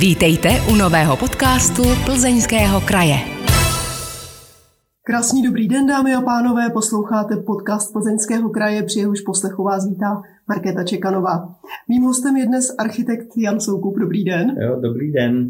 Vítejte 0.00 0.48
u 0.72 0.76
nového 0.76 1.16
podcastu 1.16 1.82
Plzeňského 2.04 2.80
kraje. 2.80 3.16
Krásný 5.02 5.42
dobrý 5.42 5.68
den, 5.68 5.86
dámy 5.86 6.14
a 6.14 6.20
pánové, 6.20 6.70
posloucháte 6.70 7.36
podcast 7.36 7.92
Plzeňského 7.92 8.50
kraje, 8.50 8.82
při 8.82 8.98
jehož 8.98 9.20
poslechu 9.20 9.62
vás 9.64 9.88
vítá 9.88 10.22
Markéta 10.48 10.84
Čekanová. 10.84 11.54
Mým 11.88 12.02
hostem 12.02 12.36
je 12.36 12.46
dnes 12.46 12.74
architekt 12.78 13.26
Jan 13.36 13.60
Soukup. 13.60 13.98
Dobrý 13.98 14.24
den. 14.24 14.56
Jo, 14.60 14.80
dobrý 14.80 15.12
den. 15.12 15.48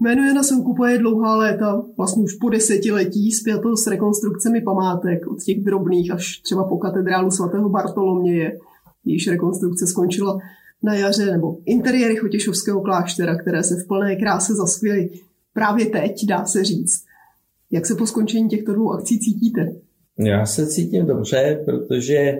Jméno 0.00 0.22
Jana 0.24 0.42
Soukupa 0.42 0.88
je 0.88 0.98
dlouhá 0.98 1.36
léta, 1.36 1.82
vlastně 1.96 2.24
už 2.24 2.34
po 2.34 2.50
desetiletí, 2.50 3.32
zpěto 3.32 3.76
s 3.76 3.86
rekonstrukcemi 3.86 4.60
památek, 4.60 5.26
od 5.26 5.42
těch 5.42 5.64
drobných 5.64 6.12
až 6.12 6.40
třeba 6.44 6.64
po 6.64 6.78
katedrálu 6.78 7.30
svatého 7.30 7.68
Bartoloměje. 7.68 8.58
Jejíž 9.04 9.28
rekonstrukce 9.28 9.86
skončila 9.86 10.38
na 10.82 10.94
jaře, 10.94 11.26
nebo 11.26 11.58
interiéry 11.64 12.16
Chotěšovského 12.16 12.80
kláštera, 12.80 13.38
které 13.38 13.62
se 13.62 13.74
v 13.74 13.86
plné 13.88 14.16
kráse 14.16 14.54
zaskvěly 14.54 15.10
právě 15.52 15.86
teď, 15.86 16.26
dá 16.26 16.44
se 16.44 16.64
říct. 16.64 17.04
Jak 17.70 17.86
se 17.86 17.94
po 17.94 18.06
skončení 18.06 18.48
těchto 18.48 18.74
dvou 18.74 18.92
akcí 18.92 19.18
cítíte? 19.18 19.72
Já 20.18 20.46
se 20.46 20.66
cítím 20.66 21.06
dobře, 21.06 21.62
protože 21.64 22.38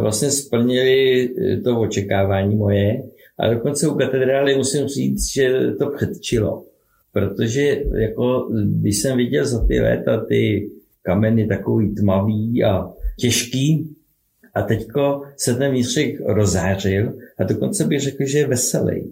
vlastně 0.00 0.30
splnili 0.30 1.28
to 1.64 1.80
očekávání 1.80 2.56
moje. 2.56 3.02
A 3.38 3.54
dokonce 3.54 3.88
u 3.88 3.94
katedrály 3.94 4.56
musím 4.56 4.86
říct, 4.86 5.32
že 5.32 5.72
to 5.78 5.90
předčilo. 5.90 6.64
Protože 7.12 7.82
jako, 8.00 8.48
když 8.80 8.98
jsem 8.98 9.16
viděl 9.16 9.46
za 9.46 9.66
ty 9.66 9.80
léta 9.80 10.24
ty 10.24 10.70
kameny 11.02 11.46
takový 11.46 11.94
tmavý 11.94 12.64
a 12.64 12.90
těžký, 13.18 13.96
a 14.60 14.62
teďko 14.62 15.22
se 15.36 15.54
ten 15.54 15.70
vnitřek 15.70 16.20
rozářil 16.20 17.18
a 17.38 17.44
dokonce 17.44 17.84
bych 17.84 18.00
řekl, 18.00 18.26
že 18.26 18.38
je 18.38 18.46
veselý. 18.46 19.10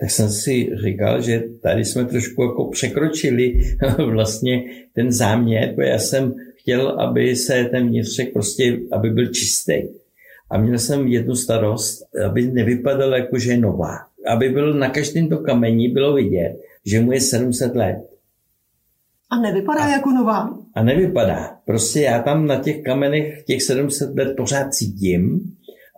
Tak 0.00 0.10
jsem 0.10 0.28
si 0.28 0.70
říkal, 0.84 1.22
že 1.22 1.42
tady 1.62 1.84
jsme 1.84 2.04
trošku 2.04 2.42
jako 2.42 2.70
překročili 2.70 3.60
vlastně 4.12 4.64
ten 4.94 5.12
záměr, 5.12 5.74
protože 5.74 5.88
já 5.88 5.98
jsem 5.98 6.34
chtěl, 6.56 6.88
aby 6.88 7.36
se 7.36 7.64
ten 7.64 7.88
vnitřek 7.88 8.32
prostě, 8.32 8.78
aby 8.92 9.10
byl 9.10 9.26
čistý. 9.26 9.74
A 10.50 10.58
měl 10.58 10.78
jsem 10.78 11.06
jednu 11.06 11.34
starost, 11.34 12.02
aby 12.24 12.42
nevypadal 12.42 13.14
jako, 13.14 13.38
že 13.38 13.50
je 13.50 13.58
nová. 13.58 13.96
Aby 14.26 14.48
bylo 14.48 14.74
na 14.74 14.90
každém 14.90 15.28
to 15.28 15.38
kamení 15.38 15.88
bylo 15.88 16.14
vidět, 16.14 16.56
že 16.86 17.00
mu 17.00 17.12
je 17.12 17.20
700 17.20 17.74
let. 17.74 17.98
A 19.30 19.40
nevypadá 19.40 19.84
a, 19.84 19.88
jako 19.88 20.10
nová? 20.10 20.58
A 20.74 20.82
nevypadá. 20.82 21.56
Prostě 21.64 22.00
já 22.00 22.22
tam 22.22 22.46
na 22.46 22.56
těch 22.56 22.82
kamenech 22.82 23.44
těch 23.44 23.62
700 23.62 24.16
let 24.16 24.34
pořád 24.36 24.74
cítím, 24.74 25.40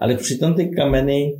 ale 0.00 0.16
přitom 0.16 0.54
ty 0.54 0.68
kameny 0.68 1.38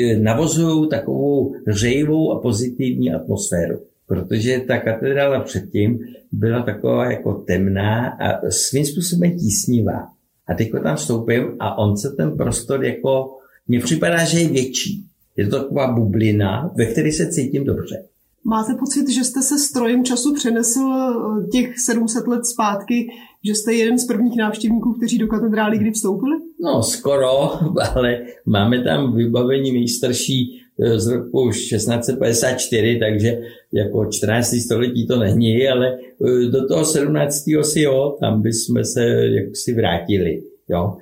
eh, 0.00 0.16
navozují 0.16 0.88
takovou 0.88 1.54
hřejivou 1.66 2.32
a 2.32 2.40
pozitivní 2.40 3.12
atmosféru. 3.12 3.80
Protože 4.06 4.60
ta 4.60 4.78
katedrála 4.78 5.40
předtím 5.40 5.98
byla 6.32 6.62
taková 6.62 7.10
jako 7.10 7.34
temná 7.34 8.08
a 8.08 8.50
svým 8.50 8.84
způsobem 8.84 9.38
tísnivá. 9.38 10.08
A 10.46 10.54
teď 10.54 10.70
tam 10.82 10.96
vstoupím 10.96 11.56
a 11.60 11.78
on 11.78 11.96
se 11.96 12.10
ten 12.10 12.36
prostor 12.36 12.84
jako, 12.84 13.38
mně 13.68 13.80
připadá, 13.80 14.24
že 14.24 14.40
je 14.40 14.48
větší. 14.48 15.04
Je 15.36 15.46
to 15.46 15.62
taková 15.62 15.92
bublina, 15.92 16.72
ve 16.76 16.86
které 16.86 17.12
se 17.12 17.30
cítím 17.30 17.64
dobře. 17.64 18.04
Máte 18.44 18.74
pocit, 18.74 19.10
že 19.10 19.24
jste 19.24 19.42
se 19.42 19.58
strojem 19.58 20.04
času 20.04 20.34
přenesl 20.34 20.80
eh, 20.80 21.46
těch 21.46 21.78
700 21.78 22.26
let 22.26 22.46
zpátky, 22.46 23.08
že 23.44 23.54
jste 23.54 23.72
jeden 23.72 23.98
z 23.98 24.06
prvních 24.06 24.36
návštěvníků, 24.36 24.92
kteří 24.92 25.18
do 25.18 25.26
katedrály 25.26 25.78
kdy 25.78 25.90
vstoupili? 25.90 26.36
No, 26.60 26.82
skoro, 26.82 27.50
ale 27.94 28.20
máme 28.46 28.84
tam 28.84 29.16
vybavení 29.16 29.72
nejstarší 29.72 30.60
eh, 30.80 31.00
z 31.00 31.06
roku 31.08 31.50
1654, 31.50 32.98
takže 32.98 33.40
jako 33.72 34.06
14. 34.06 34.54
století 34.64 35.06
to 35.06 35.18
není, 35.18 35.68
ale 35.68 35.98
eh, 36.26 36.50
do 36.50 36.68
toho 36.68 36.84
17. 36.84 37.44
si 37.62 37.80
jo, 37.80 38.16
tam 38.20 38.42
bychom 38.42 38.84
se 38.84 39.04
jaksi 39.26 39.74
vrátili. 39.74 40.42
Jo. 40.68 40.96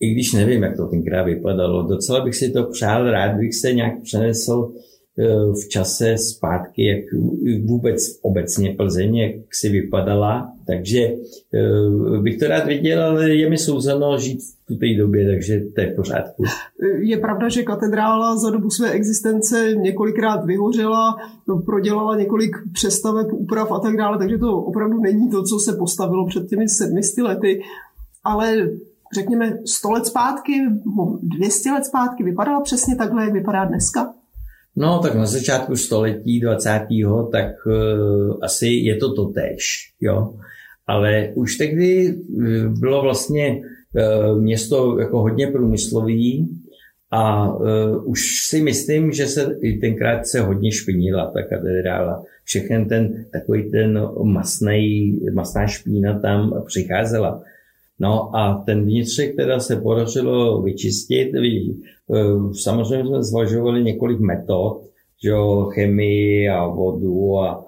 I 0.00 0.12
když 0.12 0.32
nevím, 0.32 0.62
jak 0.62 0.76
to 0.76 0.86
tenkrát 0.86 1.22
vypadalo, 1.22 1.82
docela 1.82 2.24
bych 2.24 2.34
si 2.34 2.50
to 2.50 2.64
přál, 2.64 3.10
rád 3.10 3.36
bych 3.36 3.54
se 3.54 3.72
nějak 3.72 4.02
přenesl 4.02 4.72
v 5.64 5.68
čase 5.68 6.18
zpátky, 6.18 6.86
jak 6.86 7.04
vůbec 7.64 8.18
obecně 8.22 8.74
Plzeň, 8.76 9.16
jak 9.16 9.54
si 9.54 9.68
vypadala. 9.68 10.52
Takže 10.66 11.00
eh, 11.00 12.20
bych 12.22 12.38
to 12.38 12.48
rád 12.48 12.66
viděl, 12.66 13.02
ale 13.02 13.30
je 13.30 13.50
mi 13.50 13.58
souzeno 13.58 14.18
žít 14.18 14.40
v 14.68 14.78
té 14.78 14.94
době, 14.98 15.30
takže 15.30 15.60
to 15.74 15.80
je 15.80 15.92
v 15.92 15.96
pořádku. 15.96 16.44
Je 16.98 17.18
pravda, 17.18 17.48
že 17.48 17.62
katedrála 17.62 18.36
za 18.36 18.50
dobu 18.50 18.70
své 18.70 18.90
existence 18.90 19.74
několikrát 19.74 20.44
vyhořela, 20.44 21.16
prodělala 21.64 22.16
několik 22.16 22.56
přestaveb, 22.72 23.32
úprav 23.32 23.72
a 23.72 23.78
tak 23.78 23.96
dále, 23.96 24.18
takže 24.18 24.38
to 24.38 24.58
opravdu 24.58 25.00
není 25.00 25.30
to, 25.30 25.42
co 25.42 25.58
se 25.58 25.72
postavilo 25.72 26.26
před 26.26 26.48
těmi 26.48 26.68
sedmisty 26.68 27.22
lety, 27.22 27.62
ale 28.24 28.68
řekněme 29.14 29.58
100 29.64 29.90
let 29.90 30.06
zpátky, 30.06 30.52
200 31.22 31.70
let 31.70 31.84
zpátky 31.84 32.24
vypadala 32.24 32.60
přesně 32.60 32.96
takhle, 32.96 33.24
jak 33.24 33.32
vypadá 33.32 33.64
dneska? 33.64 34.14
No, 34.76 34.98
tak 34.98 35.14
na 35.14 35.26
začátku 35.26 35.76
století 35.76 36.40
20. 36.40 36.86
tak 37.32 37.66
uh, 37.66 38.38
asi 38.42 38.66
je 38.66 38.96
to 38.96 39.14
totéž, 39.14 39.92
jo. 40.00 40.34
Ale 40.86 41.30
už 41.34 41.56
tehdy 41.56 42.08
eh, 42.08 42.68
bylo 42.68 43.02
vlastně 43.02 43.60
uh, 43.60 44.40
město 44.40 44.98
jako 44.98 45.20
hodně 45.20 45.46
průmyslový 45.46 46.48
a 47.10 47.54
uh, 47.54 48.10
už 48.10 48.20
si 48.48 48.62
myslím, 48.62 49.12
že 49.12 49.26
se 49.26 49.56
tenkrát 49.80 50.26
se 50.26 50.40
hodně 50.40 50.72
špinila 50.72 51.30
ta 51.30 51.42
katedrála. 51.42 52.24
Všechen 52.44 52.88
ten 52.88 53.24
takový 53.32 53.70
ten 53.70 54.08
masnej, 54.22 55.12
masná 55.34 55.66
špína 55.66 56.18
tam 56.18 56.62
přicházela. 56.66 57.42
No 58.00 58.36
a 58.36 58.62
ten 58.66 58.84
vnitřek 58.84 59.36
teda 59.36 59.60
se 59.60 59.76
podařilo 59.76 60.62
vyčistit. 60.62 61.28
Eh, 61.34 62.54
samozřejmě 62.62 63.04
jsme 63.06 63.22
zvažovali 63.22 63.84
několik 63.84 64.20
metod, 64.20 64.82
že 65.24 65.30
jo, 65.30 65.70
chemii 65.74 66.48
a 66.48 66.66
vodu 66.66 67.38
a 67.38 67.64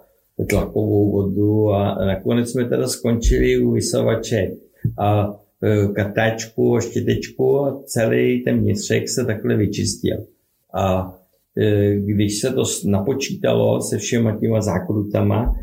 tlakovou 0.51 1.13
vodu 1.13 1.71
a 1.71 2.05
nakonec 2.05 2.51
jsme 2.51 2.65
teda 2.65 2.89
skončili 2.89 3.59
u 3.59 3.71
vysavače 3.71 4.51
a 4.99 5.35
eh, 5.63 5.87
katáčku 5.87 6.77
a 6.77 6.81
štětečku 6.81 7.61
a 7.61 7.83
celý 7.85 8.45
ten 8.45 8.59
vnitřek 8.59 9.09
se 9.09 9.25
takhle 9.25 9.57
vyčistil. 9.57 10.17
A 10.75 11.15
eh, 11.59 11.95
když 11.95 12.41
se 12.41 12.51
to 12.51 12.63
napočítalo 12.87 13.81
se 13.81 13.99
všema 13.99 14.37
těma 14.41 14.61
zákrutama, 14.61 15.55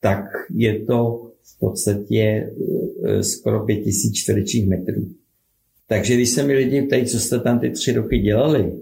tak 0.00 0.24
je 0.54 0.84
to 0.84 1.23
v 1.44 1.58
podstatě 1.58 2.50
skoro 3.20 3.66
5000 3.66 4.12
čtverečních 4.12 4.68
metrů. 4.68 5.08
Takže 5.88 6.14
když 6.14 6.30
se 6.30 6.42
mi 6.42 6.54
lidi 6.54 6.82
ptají, 6.82 7.06
co 7.06 7.20
jste 7.20 7.40
tam 7.40 7.58
ty 7.58 7.70
tři 7.70 7.92
roky 7.92 8.18
dělali, 8.18 8.72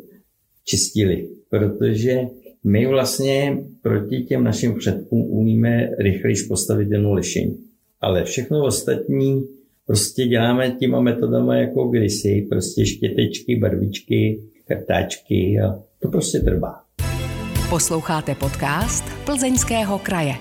čistili, 0.64 1.28
protože 1.50 2.20
my 2.64 2.86
vlastně 2.86 3.58
proti 3.82 4.22
těm 4.22 4.44
našim 4.44 4.74
předkům 4.74 5.22
umíme 5.22 5.90
rychlejš 5.98 6.42
postavit 6.42 6.90
jedno 6.90 7.12
lišení. 7.12 7.58
Ale 8.00 8.24
všechno 8.24 8.64
ostatní 8.64 9.42
prostě 9.86 10.26
děláme 10.26 10.70
těma 10.70 11.00
metodama 11.00 11.56
jako 11.56 11.88
kdysi, 11.88 12.46
prostě 12.50 12.86
štětečky, 12.86 13.56
barvičky, 13.56 14.42
kartáčky 14.68 15.60
a 15.60 15.82
to 15.98 16.08
prostě 16.08 16.38
trvá. 16.38 16.74
Posloucháte 17.70 18.34
podcast 18.34 19.04
Plzeňského 19.24 19.98
kraje. 19.98 20.32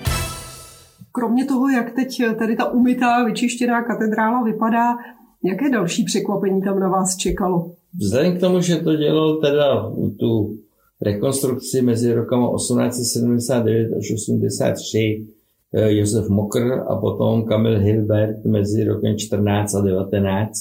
Kromě 1.12 1.44
toho, 1.44 1.68
jak 1.68 1.94
teď 1.94 2.22
tady 2.38 2.56
ta 2.56 2.70
umytá, 2.70 3.24
vyčištěná 3.24 3.82
katedrála 3.82 4.42
vypadá, 4.42 4.96
Jaké 5.44 5.70
další 5.70 6.04
překvapení 6.04 6.62
tam 6.62 6.80
na 6.80 6.88
vás 6.88 7.16
čekalo? 7.16 7.72
Vzhledem 7.98 8.36
k 8.36 8.40
tomu, 8.40 8.60
že 8.60 8.76
to 8.76 8.96
dělal 8.96 9.36
teda 9.36 9.92
tu 10.18 10.56
rekonstrukci 11.00 11.82
mezi 11.82 12.14
rokama 12.14 12.56
1879 12.56 13.96
až 13.98 14.12
83 14.14 15.26
eh, 15.74 15.92
Josef 15.92 16.28
Mokr 16.28 16.82
a 16.88 16.96
potom 16.96 17.44
Kamil 17.44 17.78
Hilbert 17.78 18.44
mezi 18.44 18.84
rokem 18.84 19.18
14 19.18 19.74
a 19.74 19.80
19, 19.80 20.52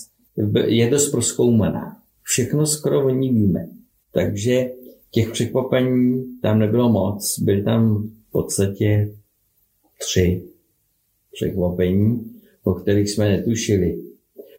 je 0.66 0.90
dost 0.90 1.10
proskoumaná. 1.10 1.98
Všechno 2.24 2.66
skoro 2.66 3.06
o 3.06 3.10
ní 3.10 3.30
víme. 3.30 3.68
Takže 4.14 4.70
těch 5.12 5.32
překvapení 5.32 6.24
tam 6.42 6.60
nebylo 6.60 6.90
moc. 6.90 7.40
Byly 7.40 7.64
tam 7.64 8.04
v 8.30 8.32
podstatě 8.32 9.12
tři 10.02 10.44
překvapení, 11.32 12.32
o 12.64 12.74
kterých 12.74 13.10
jsme 13.10 13.30
netušili. 13.30 13.98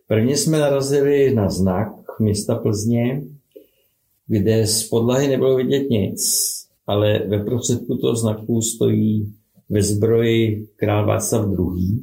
Prvně 0.06 0.36
jsme 0.36 0.58
narazili 0.58 1.34
na 1.34 1.48
znak 1.48 1.88
města 2.20 2.54
Plzně, 2.54 3.22
kde 4.26 4.66
z 4.66 4.88
podlahy 4.88 5.28
nebylo 5.28 5.56
vidět 5.56 5.90
nic, 5.90 6.22
ale 6.86 7.18
ve 7.18 7.44
prostředku 7.44 7.96
toho 7.96 8.16
znaku 8.16 8.62
stojí 8.62 9.32
ve 9.68 9.82
zbroji 9.82 10.66
král 10.76 11.06
Václav 11.06 11.46
II., 11.48 12.00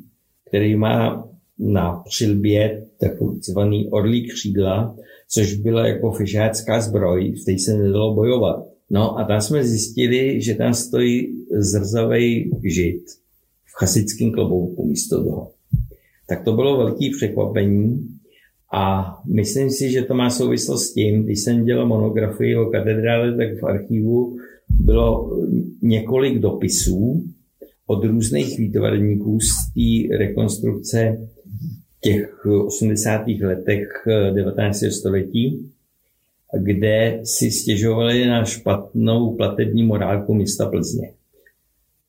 který 0.47 0.75
má 0.75 1.29
na 1.59 2.03
přilbě 2.05 2.85
takzvaný 2.99 3.89
orlí 3.89 4.27
křídla, 4.27 4.95
což 5.29 5.53
byla 5.53 5.87
jako 5.87 6.11
fišácká 6.11 6.81
zbroj, 6.81 7.31
v 7.31 7.45
té 7.45 7.59
se 7.59 7.77
nedalo 7.77 8.15
bojovat. 8.15 8.65
No 8.89 9.19
a 9.19 9.23
tam 9.23 9.41
jsme 9.41 9.63
zjistili, 9.63 10.41
že 10.41 10.55
tam 10.55 10.73
stojí 10.73 11.45
zrzavý 11.51 12.51
žid 12.63 13.01
v 13.79 13.85
chasickém 13.85 14.31
klobouku 14.31 14.87
místo 14.87 15.23
toho. 15.23 15.51
Tak 16.27 16.43
to 16.43 16.53
bylo 16.53 16.77
velké 16.77 17.05
překvapení 17.17 18.07
a 18.73 19.13
myslím 19.27 19.69
si, 19.69 19.91
že 19.91 20.01
to 20.01 20.13
má 20.13 20.29
souvislost 20.29 20.83
s 20.83 20.93
tím, 20.93 21.23
když 21.23 21.39
jsem 21.39 21.65
dělal 21.65 21.87
monografii 21.87 22.55
o 22.55 22.65
katedrále, 22.65 23.37
tak 23.37 23.59
v 23.59 23.65
archivu 23.65 24.37
bylo 24.69 25.37
několik 25.81 26.39
dopisů 26.39 27.23
od 27.87 28.03
různých 28.03 28.59
výtvarníků 28.59 29.39
z 29.39 29.73
té 29.73 30.17
rekonstrukce 30.17 31.27
těch 32.01 32.45
80. 32.45 33.21
letech 33.27 33.87
19. 34.33 34.83
století, 34.91 35.71
kde 36.59 37.19
si 37.23 37.51
stěžovali 37.51 38.27
na 38.27 38.45
špatnou 38.45 39.35
platební 39.35 39.83
morálku 39.83 40.33
města 40.33 40.69
Plzně. 40.69 41.18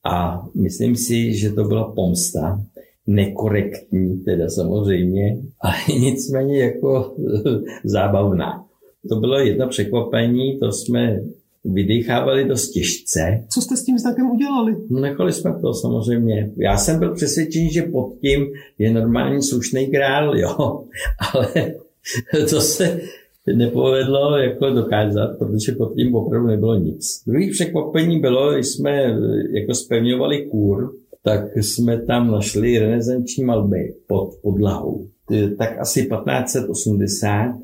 A 0.05 0.47
myslím 0.55 0.97
si, 0.97 1.35
že 1.35 1.51
to 1.51 1.65
byla 1.65 1.93
pomsta, 1.93 2.61
nekorektní 3.07 4.21
teda 4.25 4.49
samozřejmě, 4.49 5.39
ale 5.61 5.75
nicméně 6.01 6.61
jako 6.61 7.17
zábavná. 7.85 8.65
To 9.09 9.17
bylo 9.17 9.39
jedno 9.39 9.69
překvapení, 9.69 10.59
to 10.59 10.73
jsme 10.73 11.21
vydechávali 11.65 12.45
dost 12.45 12.71
těžce. 12.71 13.45
Co 13.49 13.61
jste 13.61 13.77
s 13.77 13.85
tím 13.85 13.99
znakem 13.99 14.31
udělali? 14.31 14.77
No, 14.91 15.01
nechali 15.01 15.33
jsme 15.33 15.55
to 15.61 15.75
samozřejmě. 15.75 16.51
Já 16.57 16.77
jsem 16.77 16.99
byl 16.99 17.15
přesvědčen, 17.15 17.69
že 17.69 17.83
pod 17.83 18.15
tím 18.21 18.47
je 18.79 18.91
normální 18.91 19.43
slušný 19.43 19.87
král, 19.87 20.39
jo, 20.39 20.85
ale 21.35 21.75
to 22.51 22.61
se 22.61 23.01
nepovedlo 23.57 24.39
jako 24.39 24.71
dokázat, 24.71 25.39
protože 25.39 25.73
pod 25.73 25.95
tím 25.95 26.15
opravdu 26.15 26.47
nebylo 26.47 26.75
nic. 26.75 27.23
Druhý 27.27 27.51
překvapení 27.51 28.21
bylo, 28.21 28.53
když 28.53 28.67
jsme 28.67 29.17
jako 29.51 29.75
spevňovali 29.75 30.47
kůr, 30.47 30.93
tak 31.25 31.57
jsme 31.57 32.03
tam 32.03 32.31
našli 32.31 32.79
renesanční 32.79 33.45
malby 33.45 33.95
pod 34.07 34.31
podlahou. 34.43 35.07
Tak 35.59 35.79
asi 35.79 36.09
1580 36.09 37.55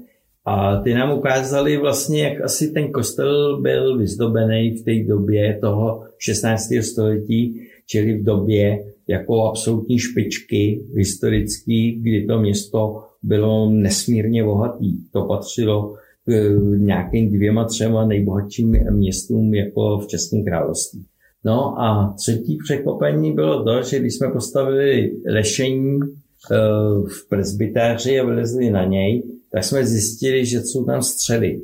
a 0.44 0.81
ty 0.81 0.94
nám 0.94 1.19
ukázali 1.19 1.76
vlastně, 1.76 2.23
jak 2.23 2.40
asi 2.40 2.70
ten 2.73 2.93
kostel 2.93 3.61
byl 3.61 3.99
vyzdobený 3.99 4.70
v 4.70 4.84
té 4.84 5.12
době 5.12 5.58
toho 5.61 6.02
16. 6.19 6.62
století, 6.82 7.61
čili 7.87 8.14
v 8.14 8.25
době 8.25 8.78
jako 9.08 9.44
absolutní 9.44 9.98
špičky 9.98 10.82
historický, 10.96 11.92
kdy 11.92 12.26
to 12.26 12.40
město 12.40 13.02
bylo 13.22 13.70
nesmírně 13.70 14.44
bohatý. 14.44 14.96
To 15.12 15.22
patřilo 15.24 15.94
k 16.24 16.78
nějakým 16.78 17.30
dvěma, 17.30 17.64
třema 17.64 18.06
nejbohatším 18.06 18.76
městům 18.90 19.54
jako 19.54 19.98
v 19.98 20.06
Českém 20.06 20.44
království. 20.44 21.04
No 21.44 21.80
a 21.80 22.14
třetí 22.18 22.58
překvapení 22.64 23.32
bylo 23.32 23.64
to, 23.64 23.82
že 23.82 23.98
když 23.98 24.14
jsme 24.14 24.30
postavili 24.30 25.12
lešení 25.26 26.00
eh, 26.02 26.56
v 27.08 27.28
presbytáři 27.28 28.20
a 28.20 28.24
vylezli 28.24 28.70
na 28.70 28.84
něj, 28.84 29.22
tak 29.52 29.64
jsme 29.64 29.86
zjistili, 29.86 30.46
že 30.46 30.60
jsou 30.60 30.84
tam 30.84 31.02
střely. 31.02 31.60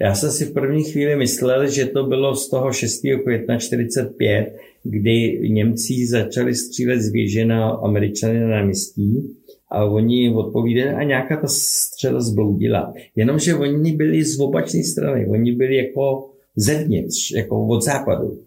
Já 0.00 0.14
jsem 0.14 0.30
si 0.30 0.44
v 0.44 0.52
první 0.52 0.84
chvíli 0.84 1.16
myslel, 1.16 1.66
že 1.66 1.86
to 1.86 2.04
bylo 2.04 2.36
z 2.36 2.50
toho 2.50 2.72
6. 2.72 3.00
května 3.24 3.58
45, 3.58 4.56
kdy 4.84 5.48
Němci 5.48 6.06
začali 6.06 6.54
střílet 6.54 7.00
z 7.00 7.44
na 7.44 7.70
Američany 7.70 8.40
na 8.40 8.48
náměstí 8.48 9.36
a 9.70 9.84
oni 9.84 10.34
odpovídali 10.34 10.90
a 10.90 11.02
nějaká 11.02 11.36
ta 11.36 11.46
střela 11.48 12.20
zbloudila. 12.20 12.92
Jenomže 13.16 13.54
oni 13.54 13.92
byli 13.92 14.24
z 14.24 14.40
opačné 14.40 14.82
strany, 14.82 15.26
oni 15.26 15.52
byli 15.52 15.76
jako 15.76 16.30
zevnitř, 16.56 17.30
jako 17.36 17.66
od 17.66 17.82
západu. 17.82 18.38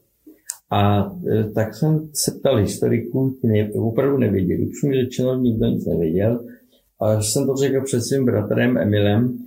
A 0.72 1.12
e, 1.32 1.44
tak 1.44 1.76
jsem 1.76 2.10
se 2.14 2.32
ptal 2.32 2.58
historiků, 2.58 3.38
ti 3.42 3.48
ne, 3.48 3.70
opravdu 3.74 4.18
nevěděli. 4.18 4.68
Už 4.68 4.84
mi 4.84 4.94
řečeno, 4.94 5.36
nikdo 5.36 5.66
nic 5.66 5.86
nevěděl. 5.86 6.46
A 7.02 7.22
jsem 7.22 7.46
to 7.48 7.56
řekl 7.56 7.82
před 7.84 8.02
svým 8.02 8.26
bratrem 8.26 8.78
Emilem 8.78 9.38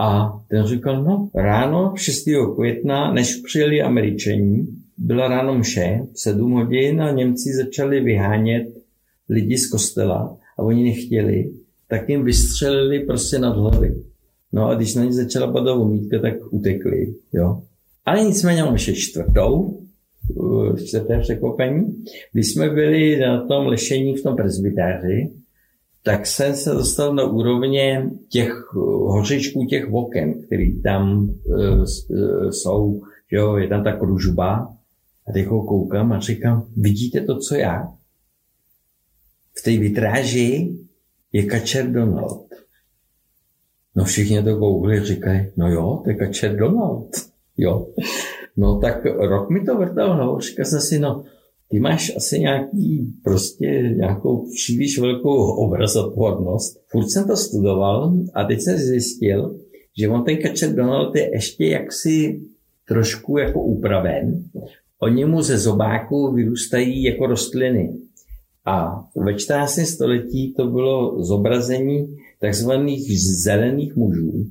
a 0.00 0.40
ten 0.48 0.64
říkal, 0.64 1.04
no 1.04 1.30
ráno 1.34 1.94
6. 1.96 2.24
května, 2.56 3.12
než 3.12 3.36
přijeli 3.36 3.82
američani, 3.82 4.66
byla 5.00 5.28
ráno 5.28 5.58
mše, 5.58 6.00
7 6.14 6.52
hodin 6.52 7.02
a 7.02 7.10
Němci 7.10 7.52
začali 7.54 8.00
vyhánět 8.00 8.66
lidi 9.28 9.58
z 9.58 9.70
kostela 9.70 10.36
a 10.58 10.62
oni 10.62 10.84
nechtěli, 10.84 11.50
tak 11.88 12.08
jim 12.08 12.24
vystřelili 12.24 13.00
prostě 13.00 13.38
nad 13.38 13.56
hlavy. 13.56 13.94
No 14.52 14.68
a 14.68 14.74
když 14.74 14.94
na 14.94 15.04
ně 15.04 15.12
začala 15.12 15.52
padat 15.52 15.78
vomítka, 15.78 16.18
tak 16.18 16.34
utekli. 16.50 17.14
Jo. 17.32 17.62
Ale 18.04 18.24
nicméně 18.24 18.62
mám 18.62 18.72
ještě 18.72 18.94
čtvrtou, 18.94 19.80
čtvrté 20.84 21.20
překvapení. 21.20 22.04
Když 22.32 22.52
jsme 22.52 22.70
byli 22.70 23.20
na 23.20 23.46
tom 23.46 23.66
lešení 23.66 24.16
v 24.16 24.22
tom 24.22 24.36
presbytáři, 24.36 25.30
tak 26.02 26.26
jsem 26.26 26.54
se 26.54 26.70
dostal 26.70 27.14
na 27.14 27.24
úrovně 27.24 28.10
těch 28.28 28.52
hořičků 28.74 29.64
těch 29.64 29.92
oken, 29.92 30.42
které 30.42 30.66
tam 30.82 31.30
uh, 31.44 31.84
jsou, 32.50 33.00
že 33.30 33.36
jo, 33.36 33.56
je 33.56 33.68
tam 33.68 33.84
ta 33.84 33.92
kružba 33.92 34.76
a 35.30 35.32
teď 35.32 35.46
ho 35.46 35.64
koukám 35.64 36.12
a 36.12 36.20
říkám, 36.20 36.66
vidíte 36.76 37.20
to, 37.20 37.38
co 37.38 37.54
já? 37.54 37.92
V 39.58 39.62
té 39.62 39.70
vitráži 39.70 40.76
je 41.32 41.42
Kačer 41.42 41.92
Donald. 41.92 42.46
No 43.96 44.04
všichni 44.04 44.42
to 44.42 44.58
koukli 44.58 45.04
říkají, 45.04 45.46
no 45.56 45.72
jo, 45.72 46.00
to 46.04 46.10
je 46.10 46.16
Kačer 46.16 46.56
Donald. 46.56 47.10
Jo. 47.56 47.86
No 48.56 48.78
tak 48.78 49.04
rok 49.04 49.50
mi 49.50 49.64
to 49.64 49.78
vrtal 49.78 50.14
hlavou, 50.14 50.40
říkal 50.40 50.64
jsem 50.64 50.80
si, 50.80 50.98
no 50.98 51.24
ty 51.68 51.80
máš 51.80 52.16
asi 52.16 52.40
nějaký, 52.40 53.14
prostě 53.24 53.66
nějakou 53.96 54.46
příliš 54.54 54.98
velkou 54.98 55.52
obrazotvornost. 55.52 56.80
Furt 56.88 57.10
jsem 57.10 57.26
to 57.26 57.36
studoval 57.36 58.14
a 58.34 58.44
teď 58.44 58.60
jsem 58.60 58.78
zjistil, 58.78 59.58
že 59.98 60.08
on 60.08 60.24
ten 60.24 60.36
kačer 60.36 60.74
Donald 60.74 61.16
je 61.16 61.30
ještě 61.32 61.66
jaksi 61.66 62.40
trošku 62.88 63.38
jako 63.38 63.62
upraven. 63.62 64.44
Oni 65.02 65.24
mu 65.24 65.42
ze 65.42 65.58
zobáku 65.58 66.32
vyrůstají 66.32 67.02
jako 67.02 67.26
rostliny. 67.26 67.92
A 68.66 69.04
ve 69.16 69.34
14. 69.34 69.78
století 69.78 70.54
to 70.56 70.66
bylo 70.66 71.22
zobrazení 71.24 72.16
takzvaných 72.40 73.20
zelených 73.42 73.96
mužů, 73.96 74.46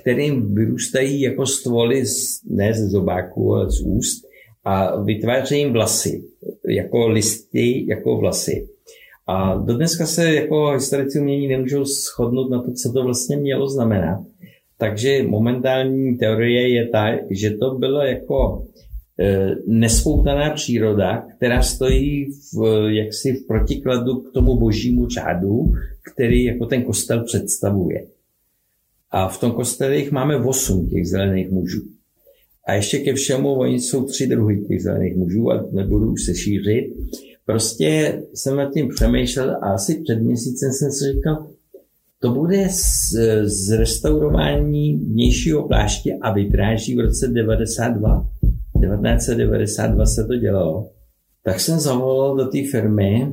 kterým 0.00 0.54
vyrůstají 0.54 1.20
jako 1.20 1.46
stvoly 1.46 2.06
z, 2.06 2.40
ne 2.50 2.74
ze 2.74 2.86
zobáku, 2.86 3.54
ale 3.54 3.70
z 3.70 3.80
úst 3.80 4.24
a 4.64 5.02
vytvářejí 5.02 5.62
jim 5.62 5.72
vlasy, 5.72 6.24
jako 6.68 7.08
listy, 7.08 7.86
jako 7.88 8.16
vlasy. 8.16 8.68
A 9.26 9.54
do 9.54 9.76
dneska 9.76 10.06
se 10.06 10.34
jako 10.34 10.70
historici 10.70 11.20
umění 11.20 11.48
nemůžou 11.48 11.84
shodnout 11.84 12.50
na 12.50 12.62
to, 12.62 12.72
co 12.72 12.92
to 12.92 13.02
vlastně 13.02 13.36
mělo 13.36 13.68
znamenat. 13.68 14.20
Takže 14.78 15.22
momentální 15.22 16.16
teorie 16.16 16.68
je 16.68 16.88
ta, 16.88 17.06
že 17.30 17.50
to 17.50 17.74
bylo 17.74 18.02
jako 18.02 18.66
nespoutaná 19.66 20.50
příroda, 20.50 21.26
která 21.36 21.62
stojí 21.62 22.30
v, 22.52 22.88
jaksi 22.88 23.32
v 23.32 23.46
protikladu 23.46 24.20
k 24.20 24.32
tomu 24.32 24.58
božímu 24.58 25.08
řádu, 25.08 25.72
který 26.12 26.44
jako 26.44 26.66
ten 26.66 26.82
kostel 26.82 27.24
představuje. 27.24 28.06
A 29.10 29.28
v 29.28 29.40
tom 29.40 29.52
kostele 29.52 29.96
jich 29.96 30.12
máme 30.12 30.36
osm 30.36 30.88
těch 30.88 31.08
zelených 31.08 31.50
mužů. 31.50 31.82
A 32.66 32.72
ještě 32.72 32.98
ke 32.98 33.14
všemu, 33.14 33.48
oni 33.54 33.80
jsou 33.80 34.04
tři 34.04 34.26
druhy 34.26 34.60
těch 34.60 34.82
zelených 34.82 35.16
mužů 35.16 35.50
a 35.50 35.66
nebudu 35.72 36.12
už 36.12 36.24
se 36.24 36.34
šířit. 36.34 36.94
Prostě 37.46 38.22
jsem 38.34 38.56
nad 38.56 38.72
tím 38.72 38.88
přemýšlel 38.88 39.50
a 39.50 39.74
asi 39.74 40.02
před 40.02 40.22
měsícem 40.22 40.72
jsem 40.72 40.90
si 40.90 41.12
říkal, 41.12 41.46
to 42.20 42.30
bude 42.30 42.68
z, 42.68 43.12
z 43.44 43.76
restaurování 43.76 44.96
vnějšího 44.96 45.68
pláště 45.68 46.18
a 46.20 46.32
vypráží 46.32 46.96
v 46.96 47.00
roce 47.00 47.28
92. 47.28 48.28
1992 48.80 50.06
se 50.06 50.24
to 50.24 50.36
dělalo. 50.36 50.90
Tak 51.42 51.60
jsem 51.60 51.80
zavolal 51.80 52.36
do 52.36 52.46
té 52.46 52.58
firmy, 52.70 53.32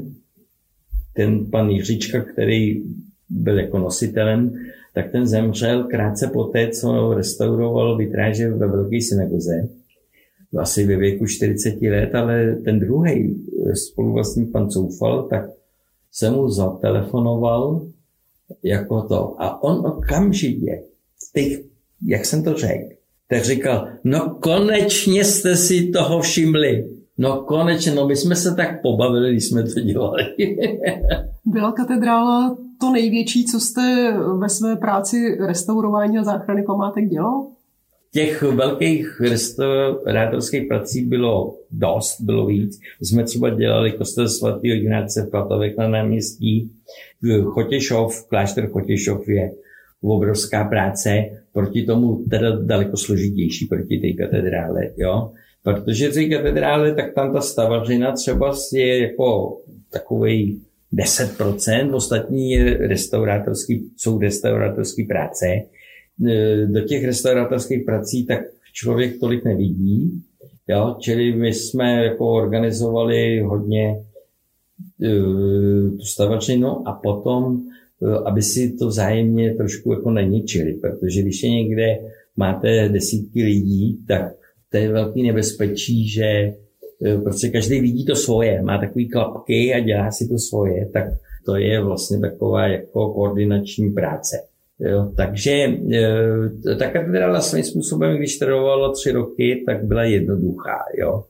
ten 1.13 1.46
pan 1.51 1.70
Jiříčka, 1.70 2.22
který 2.22 2.84
byl 3.30 3.60
jako 3.60 3.77
nositelem 3.77 4.54
tak 4.98 5.12
ten 5.12 5.27
zemřel 5.27 5.84
krátce 5.84 6.30
poté, 6.34 6.70
co 6.70 7.13
restauroval 7.13 7.98
vitráže 7.98 8.50
ve 8.50 8.68
Velké 8.68 9.01
synagoze. 9.01 9.70
Asi 10.58 10.86
ve 10.86 10.96
věku 10.96 11.25
40 11.25 11.82
let, 11.82 12.16
ale 12.16 12.56
ten 12.56 12.80
druhý 12.80 13.46
spoluvlastník 13.74 14.51
pan 14.51 14.70
Coufal, 14.70 15.27
tak 15.27 15.50
jsem 16.12 16.34
mu 16.34 16.50
zatelefonoval 16.50 17.88
jako 18.63 19.01
to. 19.01 19.42
A 19.42 19.63
on 19.63 19.88
okamžitě, 19.88 20.84
těch, 21.34 21.60
jak 22.06 22.25
jsem 22.25 22.44
to 22.44 22.54
řekl, 22.54 22.97
tak 23.29 23.43
říkal, 23.43 23.88
no 24.03 24.38
konečně 24.41 25.25
jste 25.25 25.55
si 25.55 25.91
toho 25.91 26.22
všimli. 26.22 26.89
No 27.17 27.43
konečně, 27.48 27.96
no 27.96 28.07
my 28.07 28.15
jsme 28.15 28.36
se 28.36 28.55
tak 28.55 28.81
pobavili, 28.81 29.31
když 29.31 29.46
jsme 29.46 29.63
to 29.63 29.79
dělali. 29.79 30.24
Byla 31.46 31.72
katedrála 31.72 32.57
to 32.79 32.91
největší, 32.91 33.46
co 33.46 33.60
jste 33.60 34.13
ve 34.38 34.50
své 34.50 34.75
práci 34.75 35.38
restaurování 35.39 36.17
a 36.17 36.24
záchrany 36.24 36.63
památek 36.63 37.10
dělal? 37.10 37.48
těch 38.13 38.41
velkých 38.41 39.22
restaurátorských 39.22 40.67
prací 40.67 41.05
bylo 41.05 41.55
dost, 41.72 42.22
bylo 42.22 42.46
víc. 42.46 42.79
Jsme 43.01 43.24
třeba 43.24 43.50
dělali 43.50 43.91
kostel 43.91 44.29
svatého 44.29 44.75
Ignáce 44.75 45.24
v 45.24 45.29
Platovek 45.29 45.77
na 45.77 45.88
náměstí, 45.88 46.72
Chotěšov, 47.43 48.27
klášter 48.27 48.67
Chotěšov 48.67 49.27
je 49.27 49.51
obrovská 50.01 50.63
práce, 50.63 51.24
proti 51.54 51.84
tomu 51.84 52.24
teda 52.30 52.56
daleko 52.56 52.98
složitější, 52.98 53.66
proti 53.66 53.98
té 53.98 54.24
katedrále, 54.24 54.89
jo. 54.98 55.32
Protože 55.63 56.10
té 56.10 56.25
katedrále, 56.25 56.96
tak 56.96 57.13
tam 57.13 57.34
ta 57.34 57.42
stavařina 57.42 58.12
třeba 58.12 58.56
je 58.74 59.01
jako 59.01 59.58
takový 59.92 60.62
10%, 60.94 61.96
ostatní 61.96 62.51
je 62.51 62.77
restaurátorský, 62.88 63.92
jsou 63.98 64.20
restaurátorské 64.20 65.04
práce. 65.08 65.46
E, 65.46 66.66
do 66.66 66.82
těch 66.82 67.06
restaurátorských 67.06 67.84
prací 67.86 68.25
tak 68.25 68.39
člověk 68.74 69.20
tolik 69.20 69.44
nevidí, 69.44 70.22
jo? 70.68 70.96
čili 71.00 71.32
my 71.32 71.54
jsme 71.54 72.06
jako 72.06 72.34
organizovali 72.34 73.39
hodně 73.39 74.04
e, 75.04 75.10
tu 75.89 76.04
stavačinu 76.04 76.88
a 76.88 76.94
potom, 76.94 77.63
aby 78.25 78.42
si 78.42 78.74
to 78.80 78.88
vzájemně 78.88 79.54
trošku 79.54 79.94
jako 79.94 80.12
neničili, 80.12 80.74
protože 80.74 81.22
když 81.22 81.44
je 81.44 81.50
někde 81.50 81.98
máte 82.36 82.89
desítky 82.89 83.44
lidí, 83.44 84.00
tak 84.08 84.34
to 84.72 84.77
je 84.77 84.92
velký 84.92 85.24
nebezpečí, 85.24 86.10
že 86.10 86.54
prostě 87.24 87.50
každý 87.50 87.82
vidí 87.82 88.06
to 88.06 88.16
svoje, 88.16 88.62
má 88.62 88.77
takový 88.77 89.10
klapky 89.10 89.74
a 89.74 89.80
dělá 89.80 90.12
si 90.12 90.27
to 90.27 90.38
svoje, 90.38 90.89
tak 90.94 91.06
to 91.46 91.56
je 91.56 91.84
vlastně 91.84 92.20
taková 92.20 92.68
jako 92.68 93.13
koordinační 93.13 93.89
práce. 93.89 94.38
Jo, 94.80 95.12
takže 95.18 95.51
e, 95.51 96.75
ta 96.80 96.92
katedrála 96.92 97.42
svým 97.42 97.63
způsobem, 97.63 98.18
když 98.18 98.38
trvala 98.38 98.92
tři 98.92 99.12
roky, 99.12 99.63
tak 99.66 99.86
byla 99.86 100.04
jednoduchá. 100.04 100.77
Jo. 101.00 101.24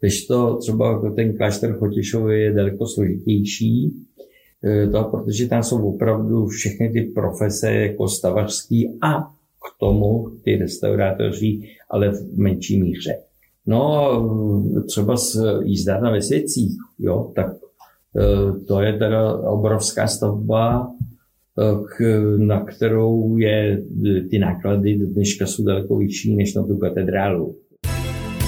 Když 0.00 0.26
to 0.26 0.56
třeba 0.56 0.92
jako 0.92 1.10
ten 1.10 1.36
klášter 1.36 1.72
Chotěšovy 1.72 2.42
je 2.42 2.52
daleko 2.52 2.86
složitější, 2.86 3.92
to, 4.92 5.04
protože 5.04 5.48
tam 5.48 5.62
jsou 5.62 5.94
opravdu 5.94 6.46
všechny 6.46 6.90
ty 6.90 7.00
profese 7.00 7.72
jako 7.72 8.08
stavařský 8.08 8.98
a 9.02 9.22
k 9.62 9.78
tomu 9.80 10.30
ty 10.44 10.56
restaurátoři, 10.56 11.60
ale 11.90 12.10
v 12.10 12.38
menší 12.38 12.82
míře. 12.82 13.14
No, 13.66 14.10
třeba 14.86 15.16
s 15.16 15.60
jízda 15.62 16.00
na 16.00 16.10
vesvěcích, 16.10 16.72
jo, 16.98 17.32
tak 17.34 17.46
e, 17.46 18.64
to 18.66 18.80
je 18.80 18.92
teda 18.92 19.34
obrovská 19.34 20.06
stavba, 20.06 20.90
e, 22.00 22.20
na 22.38 22.64
kterou 22.64 23.36
je 23.36 23.82
ty 24.30 24.38
náklady 24.38 24.98
do 24.98 25.06
dneška 25.06 25.46
jsou 25.46 25.64
daleko 25.64 25.96
vyšší 25.96 26.36
než 26.36 26.54
na 26.54 26.62
tu 26.62 26.76
katedrálu. 26.76 27.56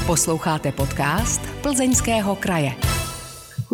Posloucháte 0.06 0.72
podcast 0.72 1.40
Plzeňského 1.62 2.36
kraje. 2.36 2.70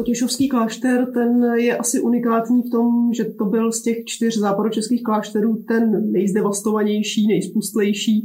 Chotěšovský 0.01 0.49
klášter, 0.49 1.07
ten 1.15 1.45
je 1.55 1.77
asi 1.77 2.01
unikátní 2.01 2.63
v 2.63 2.71
tom, 2.71 3.11
že 3.17 3.25
to 3.25 3.45
byl 3.45 3.73
z 3.73 3.83
těch 3.83 4.05
čtyř 4.05 4.39
západočeských 4.39 5.03
klášterů 5.03 5.57
ten 5.69 6.13
nejzdevastovanější, 6.13 7.27
nejspustlejší 7.27 8.25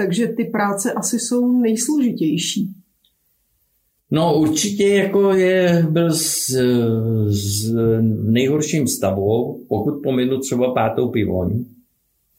takže 0.00 0.26
ty 0.26 0.44
práce 0.44 0.92
asi 0.92 1.18
jsou 1.18 1.60
nejsložitější. 1.60 2.68
No 4.10 4.38
určitě 4.38 4.88
jako 4.88 5.34
je, 5.34 5.86
byl 5.90 6.12
s, 6.12 6.50
s 7.28 7.74
nejhorším 8.22 8.86
stavu, 8.86 9.60
pokud 9.68 10.02
pominu 10.02 10.38
třeba 10.38 10.74
pátou 10.74 11.08
pivoň, 11.08 11.64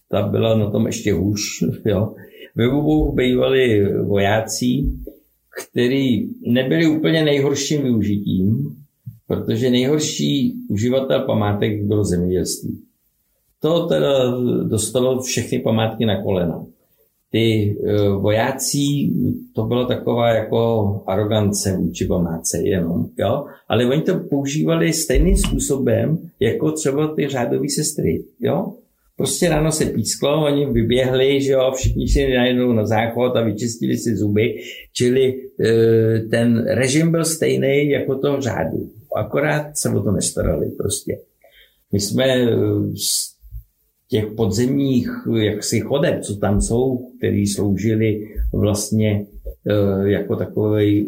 ta 0.09 0.27
byla 0.27 0.57
na 0.57 0.69
tom 0.69 0.85
ještě 0.85 1.13
hůř. 1.13 1.41
Jo. 1.85 2.13
Ve 2.55 2.67
obou 2.67 3.11
bývali 3.15 3.93
vojáci, 4.03 4.65
kteří 5.57 6.35
nebyli 6.41 6.87
úplně 6.87 7.23
nejhorším 7.23 7.83
využitím, 7.83 8.75
protože 9.27 9.69
nejhorší 9.69 10.53
uživatel 10.69 11.19
památek 11.25 11.83
bylo 11.83 12.03
zemědělství. 12.03 12.79
To 13.59 13.87
teda 13.87 14.37
dostalo 14.63 15.21
všechny 15.21 15.59
památky 15.59 16.05
na 16.05 16.23
kolena 16.23 16.65
ty 17.31 17.75
uh, 17.79 18.21
vojáci, 18.21 19.09
to 19.55 19.63
bylo 19.63 19.85
taková 19.85 20.29
jako 20.29 21.03
arogance 21.07 21.77
vůči 21.77 22.05
památce 22.05 22.57
jenom, 22.61 23.05
jo? 23.19 23.45
ale 23.67 23.85
oni 23.85 24.01
to 24.01 24.19
používali 24.19 24.93
stejným 24.93 25.37
způsobem, 25.37 26.17
jako 26.39 26.71
třeba 26.71 27.15
ty 27.15 27.27
řádové 27.27 27.69
sestry, 27.69 28.23
jo? 28.39 28.73
Prostě 29.21 29.49
ráno 29.49 29.71
se 29.71 29.85
písklo, 29.85 30.45
oni 30.45 30.65
vyběhli, 30.65 31.41
že 31.41 31.51
jo, 31.51 31.71
všichni 31.75 32.07
si 32.07 32.33
najednou 32.33 32.73
na 32.73 32.85
záchod 32.85 33.35
a 33.35 33.41
vyčistili 33.41 33.97
si 33.97 34.15
zuby, 34.15 34.55
čili 34.93 35.35
uh, 35.35 36.29
ten 36.29 36.65
režim 36.67 37.11
byl 37.11 37.25
stejný 37.25 37.89
jako 37.89 38.15
to 38.15 38.41
řádu. 38.41 38.89
Akorát 39.15 39.77
se 39.77 39.89
o 39.89 40.03
to 40.03 40.11
nestarali 40.11 40.71
prostě. 40.77 41.17
My 41.91 41.99
jsme 41.99 42.55
uh, 42.55 42.93
těch 44.09 44.25
podzemních 44.37 45.09
jaksi 45.39 45.79
chodeb, 45.79 46.21
co 46.21 46.35
tam 46.35 46.61
jsou, 46.61 46.97
které 47.17 47.43
sloužily 47.55 48.27
vlastně 48.53 49.25
e, 49.67 50.09
jako 50.11 50.35
takový 50.35 51.01
e, 51.01 51.05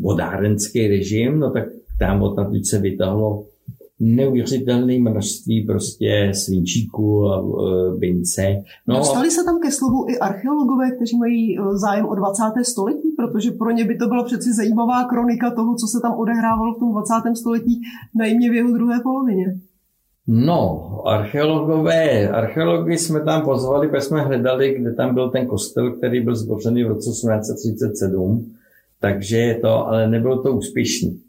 vodárenský 0.00 0.88
režim, 0.88 1.38
no 1.38 1.50
tak 1.50 1.64
tam 1.98 2.22
odtamtud 2.22 2.66
se 2.66 2.78
vytahlo 2.78 3.46
neuvěřitelné 4.02 4.98
množství 4.98 5.64
prostě 5.66 6.32
svinčíků 6.34 7.26
a 7.26 7.38
e, 7.38 7.96
bince. 7.98 8.42
No, 8.88 8.96
Dostali 8.96 9.30
se 9.30 9.44
tam 9.44 9.60
ke 9.60 9.70
slovu 9.70 10.06
i 10.08 10.18
archeologové, 10.18 10.90
kteří 10.90 11.18
mají 11.18 11.58
zájem 11.72 12.06
o 12.06 12.14
20. 12.14 12.42
století, 12.62 13.08
protože 13.16 13.50
pro 13.50 13.70
ně 13.70 13.84
by 13.84 13.96
to 13.96 14.06
byla 14.08 14.24
přeci 14.24 14.52
zajímavá 14.52 15.04
kronika 15.04 15.50
toho, 15.50 15.74
co 15.74 15.86
se 15.86 16.00
tam 16.02 16.14
odehrávalo 16.14 16.74
v 16.74 16.78
tom 16.78 16.92
20. 16.92 17.14
století, 17.36 17.80
najmě 18.14 18.50
v 18.50 18.54
jeho 18.54 18.72
druhé 18.72 19.00
polovině. 19.02 19.54
No, 20.26 20.88
archeologové, 21.04 22.28
archeologi 22.28 22.98
jsme 22.98 23.20
tam 23.20 23.42
pozvali, 23.42 23.88
protože 23.88 24.00
jsme 24.00 24.20
hledali, 24.20 24.74
kde 24.78 24.92
tam 24.92 25.14
byl 25.14 25.30
ten 25.30 25.46
kostel, 25.46 25.92
který 25.92 26.20
byl 26.20 26.34
zbořený 26.34 26.84
v 26.84 26.88
roce 26.88 27.10
1837, 27.10 28.52
takže 29.02 29.58
to, 29.60 29.86
ale 29.86 30.10
nebylo 30.10 30.42
to 30.42 30.52
úspěšný. 30.52 31.20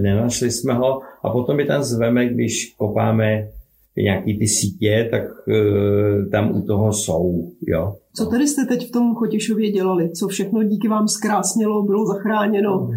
Nenašli 0.00 0.50
jsme 0.50 0.74
ho 0.74 1.00
a 1.24 1.30
potom 1.30 1.60
je 1.60 1.66
tam 1.66 1.82
zveme, 1.82 2.28
když 2.28 2.74
kopáme 2.76 3.48
nějaký 3.96 4.38
ty 4.38 4.48
sítě, 4.48 5.08
tak 5.10 5.22
uh, 5.22 6.30
tam 6.30 6.56
u 6.56 6.62
toho 6.62 6.92
jsou. 6.92 7.52
Jo. 7.68 7.94
Co 8.14 8.26
tady 8.26 8.46
jste 8.46 8.64
teď 8.64 8.88
v 8.88 8.92
tom 8.92 9.14
Chotěšově 9.14 9.70
dělali? 9.70 10.10
Co 10.10 10.28
všechno 10.28 10.62
díky 10.62 10.88
vám 10.88 11.08
zkrásnělo, 11.08 11.82
bylo 11.82 12.06
zachráněno? 12.06 12.90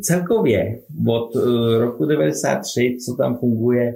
Celkově 0.00 0.78
od 1.06 1.36
uh, 1.36 1.42
roku 1.78 2.06
93, 2.06 2.96
co 3.06 3.14
tam 3.14 3.36
funguje, 3.36 3.94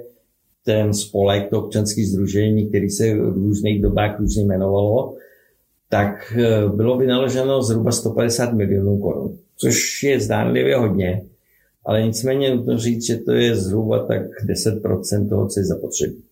ten 0.65 0.93
spolek, 0.93 1.49
to 1.49 1.63
občanské 1.63 2.05
združení, 2.05 2.69
který 2.69 2.89
se 2.89 3.15
v 3.15 3.33
různých 3.33 3.81
dobách 3.81 4.19
různě 4.19 4.43
jmenovalo, 4.43 5.13
tak 5.89 6.33
eh, 6.37 6.69
bylo 6.69 6.97
vynaloženo 6.97 7.63
zhruba 7.63 7.91
150 7.91 8.53
milionů 8.53 8.97
korun, 8.97 9.37
což 9.55 10.03
je 10.03 10.19
zdánlivě 10.19 10.75
hodně, 10.75 11.25
ale 11.85 12.03
nicméně 12.03 12.55
nutno 12.55 12.77
říct, 12.77 13.05
že 13.05 13.17
to 13.17 13.31
je 13.31 13.55
zhruba 13.55 14.05
tak 14.05 14.21
10% 14.49 15.29
toho, 15.29 15.47
co 15.47 15.59
je 15.59 15.65
zapotřebí. 15.65 16.23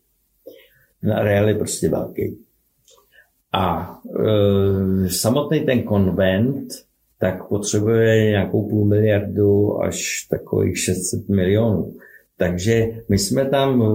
Na 1.03 1.23
reál 1.23 1.49
je 1.49 1.55
prostě 1.55 1.89
velký. 1.89 2.37
A 3.53 3.95
e, 4.19 5.09
samotný 5.09 5.59
ten 5.59 5.83
konvent 5.83 6.67
tak 7.19 7.47
potřebuje 7.47 8.29
nějakou 8.29 8.69
půl 8.69 8.85
miliardu 8.85 9.81
až 9.83 10.27
takových 10.29 10.79
600 10.79 11.29
milionů. 11.29 11.93
Takže 12.37 12.87
my 13.09 13.19
jsme 13.19 13.49
tam 13.49 13.83
eh, 13.83 13.87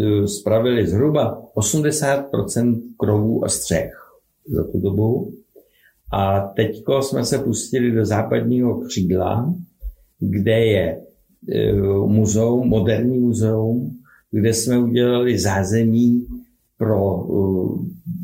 eh, 0.00 0.28
spravili 0.28 0.86
zhruba 0.86 1.42
80% 1.56 2.82
krovů 2.96 3.44
a 3.44 3.48
střech 3.48 4.05
za 4.48 4.64
tu 4.64 4.80
dobu. 4.80 5.32
A 6.12 6.40
teďko 6.40 7.02
jsme 7.02 7.24
se 7.24 7.38
pustili 7.38 7.90
do 7.90 8.04
západního 8.04 8.80
křídla, 8.80 9.54
kde 10.18 10.64
je 10.64 11.02
eh, 11.52 11.72
muzeum, 12.06 12.68
moderní 12.68 13.18
muzeum, 13.18 13.96
kde 14.30 14.54
jsme 14.54 14.78
udělali 14.78 15.38
zázemí 15.38 16.26
pro 16.78 17.26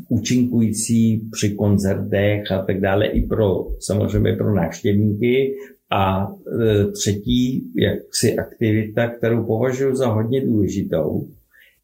účinkující 0.09 1.21
při 1.31 1.51
koncertech 1.51 2.51
a 2.51 2.65
tak 2.65 2.79
dále, 2.79 3.05
i 3.05 3.27
pro 3.27 3.67
samozřejmě 3.79 4.33
pro 4.33 4.55
návštěvníky, 4.55 5.53
a 5.93 6.27
e, 6.27 6.85
třetí 6.91 7.71
jaksi 7.75 8.37
aktivita, 8.37 9.07
kterou 9.07 9.45
považuji 9.45 9.95
za 9.95 10.07
hodně 10.07 10.45
důležitou, 10.45 11.27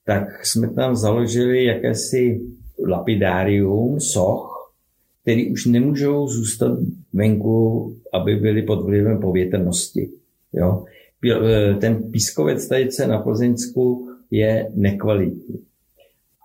tak 0.06 0.46
jsme 0.46 0.74
tam 0.74 0.96
založili 0.96 1.66
jakési 1.66 2.42
lapidárium, 2.88 4.00
soch, 4.00 4.74
který 5.22 5.52
už 5.52 5.66
nemůžou 5.66 6.28
zůstat 6.28 6.78
venku, 7.14 7.94
aby 8.14 8.36
byly 8.36 8.62
pod 8.62 8.86
vlivem 8.86 9.20
povětrnosti. 9.20 10.10
Jo? 10.54 10.86
E, 11.26 11.74
ten 11.74 12.04
pískovec 12.12 12.68
tady 12.68 12.90
na 13.08 13.20
Plzeňsku 13.20 14.10
je 14.32 14.72
nekvalitní. 14.76 15.60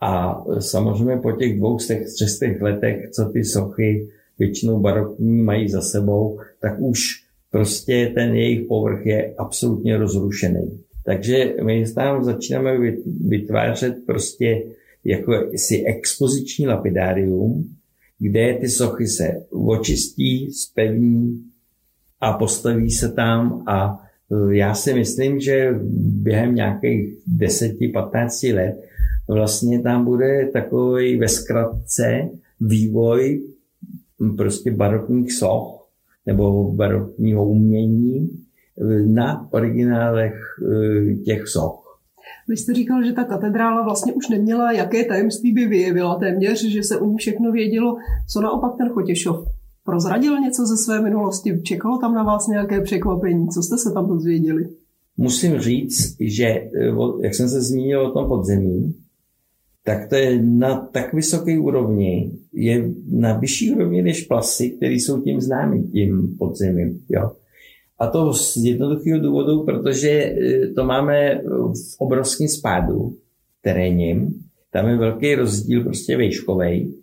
A 0.02 0.44
samozřejmě 0.58 1.16
po 1.16 1.32
těch 1.32 1.58
dvou, 1.58 1.76
třech 1.76 2.60
letech, 2.60 3.10
co 3.10 3.24
ty 3.24 3.44
sochy 3.44 4.08
většinou 4.38 4.80
barokní 4.80 5.42
mají 5.42 5.68
za 5.68 5.80
sebou, 5.80 6.40
tak 6.60 6.74
už 6.78 7.00
prostě 7.50 8.12
ten 8.14 8.34
jejich 8.34 8.66
povrch 8.68 9.06
je 9.06 9.34
absolutně 9.38 9.96
rozrušený. 9.96 10.80
Takže 11.04 11.54
my 11.62 11.84
tam 11.94 12.24
začínáme 12.24 12.78
vytvářet 13.28 13.94
prostě 14.06 14.62
jako 15.04 15.32
si 15.56 15.84
expoziční 15.84 16.66
lapidárium, 16.66 17.75
kde 18.18 18.54
ty 18.61 18.68
sochy 18.68 19.06
se 19.06 19.44
očistí, 19.50 20.52
spevní 20.52 21.44
a 22.20 22.32
postaví 22.32 22.90
se 22.90 23.12
tam 23.12 23.64
a 23.66 24.00
e, 24.32 24.56
já 24.56 24.75
si 24.75 24.94
myslím, 24.94 25.40
že 25.40 25.70
během 25.99 26.54
nějakých 26.54 27.18
10-15 27.38 28.54
let 28.54 28.84
vlastně 29.28 29.82
tam 29.82 30.04
bude 30.04 30.50
takový 30.52 31.16
ve 31.18 31.28
zkratce 31.28 32.28
vývoj 32.61 33.42
prostě 34.37 34.70
barokních 34.70 35.32
soch 35.32 35.88
nebo 36.26 36.73
barokního 36.73 37.46
umění 37.46 38.30
na 39.06 39.52
originálech 39.52 40.34
e, 40.62 41.14
těch 41.14 41.49
soch. 41.49 41.83
Vy 42.48 42.56
jste 42.56 42.74
říkal, 42.74 43.04
že 43.04 43.12
ta 43.12 43.24
katedrála 43.24 43.82
vlastně 43.82 44.12
už 44.12 44.28
neměla, 44.28 44.72
jaké 44.72 45.04
tajemství 45.04 45.52
by 45.52 45.66
vyjevila 45.66 46.14
téměř, 46.14 46.64
že 46.64 46.82
se 46.82 46.98
o 46.98 47.06
ní 47.06 47.16
všechno 47.16 47.52
vědělo. 47.52 47.96
Co 48.32 48.40
naopak 48.40 48.72
ten 48.78 48.88
Chotěšov? 48.88 49.48
Prozradil 49.84 50.40
něco 50.40 50.66
ze 50.66 50.76
své 50.76 51.02
minulosti? 51.02 51.60
Čekalo 51.62 51.98
tam 51.98 52.14
na 52.14 52.22
vás 52.22 52.46
nějaké 52.48 52.80
překvapení? 52.80 53.48
Co 53.48 53.62
jste 53.62 53.78
se 53.78 53.92
tam 53.94 54.08
dozvěděli? 54.08 54.68
Musím 55.16 55.58
říct, 55.58 56.16
že 56.20 56.44
e, 56.44 56.70
jak 57.22 57.34
jsem 57.34 57.48
se 57.48 57.62
zmínil 57.62 58.06
o 58.06 58.10
tom 58.10 58.28
podzemí, 58.28 58.94
tak 59.84 60.08
to 60.08 60.14
je 60.14 60.42
na 60.42 60.76
tak 60.92 61.14
vysoké 61.14 61.58
úrovni, 61.58 62.32
je 62.52 62.90
na 63.10 63.38
vyšší 63.38 63.74
úrovni 63.74 64.02
než 64.02 64.22
plasy, 64.22 64.70
které 64.70 64.92
jsou 64.92 65.20
tím 65.20 65.40
známý, 65.40 65.82
tím 65.82 66.36
podzemím. 66.38 67.00
Jo? 67.08 67.32
A 67.98 68.06
to 68.06 68.32
z 68.32 68.56
jednoduchého 68.56 69.20
důvodu, 69.20 69.64
protože 69.64 70.08
e, 70.10 70.66
to 70.74 70.84
máme 70.84 71.42
v 71.74 71.96
obrovském 71.98 72.48
spádu 72.48 73.16
terénním. 73.62 74.34
Tam 74.70 74.88
je 74.88 74.96
velký 74.96 75.34
rozdíl 75.34 75.84
prostě 75.84 76.16
výškový. 76.16 76.94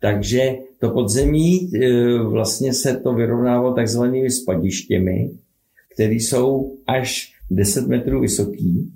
Takže 0.00 0.54
to 0.78 0.90
podzemí 0.90 1.70
e, 1.74 1.88
vlastně 2.22 2.74
se 2.74 2.96
to 2.96 3.14
vyrovnávalo 3.14 3.74
takzvanými 3.74 4.30
spadištěmi, 4.30 5.30
které 5.94 6.14
jsou 6.14 6.76
až 6.86 7.32
10 7.50 7.86
metrů 7.88 8.20
vysoký 8.20 8.92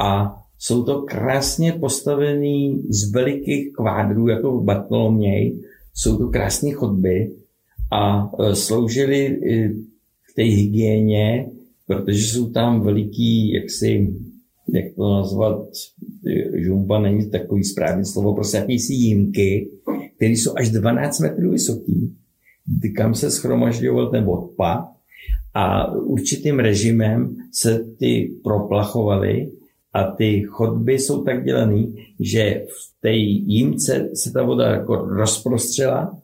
a 0.00 0.36
jsou 0.58 0.84
to 0.84 1.02
krásně 1.02 1.72
postavený 1.72 2.82
z 2.88 3.12
velikých 3.12 3.72
kvádrů, 3.72 4.28
jako 4.28 4.58
v 4.58 4.64
Bartoloměj. 4.64 5.62
Jsou 5.94 6.18
to 6.18 6.28
krásné 6.28 6.72
chodby 6.72 7.30
a 7.92 8.30
e, 8.40 8.54
sloužily 8.54 9.40
té 10.36 10.42
hygieně, 10.42 11.50
protože 11.86 12.18
jsou 12.18 12.50
tam 12.50 12.80
veliký, 12.80 13.52
jak 13.52 13.70
si, 13.70 14.14
jak 14.74 14.84
to 14.96 15.14
nazvat, 15.14 15.68
žumba 16.54 17.00
není 17.00 17.30
takový 17.30 17.64
správný 17.64 18.04
slovo, 18.04 18.34
prostě 18.34 18.56
jakýsi 18.56 18.94
jímky, 18.94 19.68
které 20.16 20.32
jsou 20.32 20.52
až 20.56 20.70
12 20.70 21.20
metrů 21.20 21.50
vysoký, 21.50 22.16
kam 22.96 23.14
se 23.14 23.30
schromažďoval 23.30 24.10
ten 24.10 24.24
odpad 24.28 24.88
a 25.54 25.92
určitým 25.92 26.58
režimem 26.58 27.36
se 27.52 27.86
ty 27.98 28.32
proplachovaly 28.44 29.50
a 29.92 30.04
ty 30.04 30.42
chodby 30.42 30.92
jsou 30.92 31.24
tak 31.24 31.44
dělané, 31.44 31.86
že 32.20 32.66
v 32.68 33.00
té 33.00 33.12
jímce 33.12 34.10
se 34.14 34.32
ta 34.32 34.42
voda 34.42 34.70
jako 34.70 34.96
rozprostřela 34.96 36.18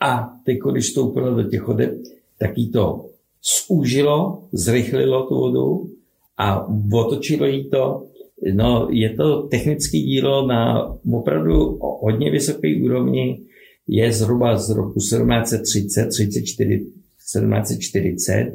a 0.00 0.32
teď, 0.44 0.58
když 0.72 0.84
vstoupila 0.84 1.30
do 1.30 1.42
těch 1.42 1.60
chodeb, 1.60 1.98
tak 2.38 2.58
jí 2.58 2.70
to 2.70 3.09
zúžilo, 3.42 4.48
zrychlilo 4.52 5.26
tu 5.26 5.34
vodu 5.34 5.90
a 6.36 6.68
otočilo 6.92 7.46
jí 7.46 7.70
to. 7.70 8.06
No, 8.54 8.88
je 8.90 9.10
to 9.10 9.42
technické 9.42 9.98
dílo 9.98 10.46
na 10.46 10.88
opravdu 11.12 11.78
hodně 11.80 12.30
vysoké 12.30 12.68
úrovni, 12.84 13.40
je 13.88 14.12
zhruba 14.12 14.56
z 14.56 14.70
roku 14.70 15.00
1730, 15.00 16.08
34, 16.08 16.78
1740 16.78 18.52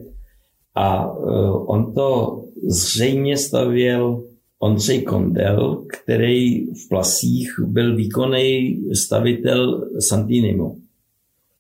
a 0.76 1.18
uh, 1.18 1.70
on 1.70 1.94
to 1.94 2.42
zřejmě 2.68 3.38
stavěl 3.38 4.24
Ondřej 4.60 5.02
Kondel, 5.02 5.86
který 5.88 6.66
v 6.66 6.90
Plasích 6.90 7.60
byl 7.68 7.96
výkonný 7.96 8.82
stavitel 8.94 9.90
Santinimu. 10.00 10.78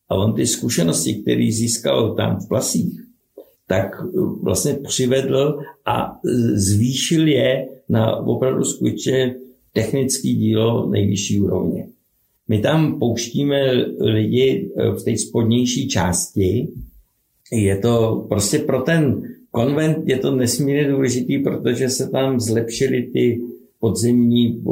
A 0.09 0.15
on 0.15 0.33
ty 0.33 0.47
zkušenosti, 0.47 1.13
které 1.13 1.51
získal 1.51 2.15
tam 2.15 2.39
v 2.39 2.47
Plasích, 2.47 3.04
tak 3.67 3.87
vlastně 4.41 4.73
přivedl 4.73 5.59
a 5.85 6.19
zvýšil 6.53 7.27
je 7.27 7.67
na 7.89 8.15
opravdu 8.15 8.63
skutečně 8.63 9.35
technický 9.73 10.35
dílo 10.35 10.89
nejvyšší 10.89 11.39
úrovně. 11.39 11.87
My 12.47 12.59
tam 12.59 12.99
pouštíme 12.99 13.71
lidi 13.99 14.71
v 14.99 15.03
té 15.03 15.17
spodnější 15.17 15.87
části. 15.87 16.67
Je 17.51 17.77
to 17.77 18.25
prostě 18.29 18.59
pro 18.59 18.81
ten 18.81 19.21
konvent 19.51 19.97
je 20.05 20.17
to 20.17 20.35
nesmírně 20.35 20.91
důležitý, 20.91 21.39
protože 21.39 21.89
se 21.89 22.09
tam 22.09 22.39
zlepšily 22.39 23.01
ty 23.13 23.41
podzemní 23.79 24.57
eh, 24.57 24.63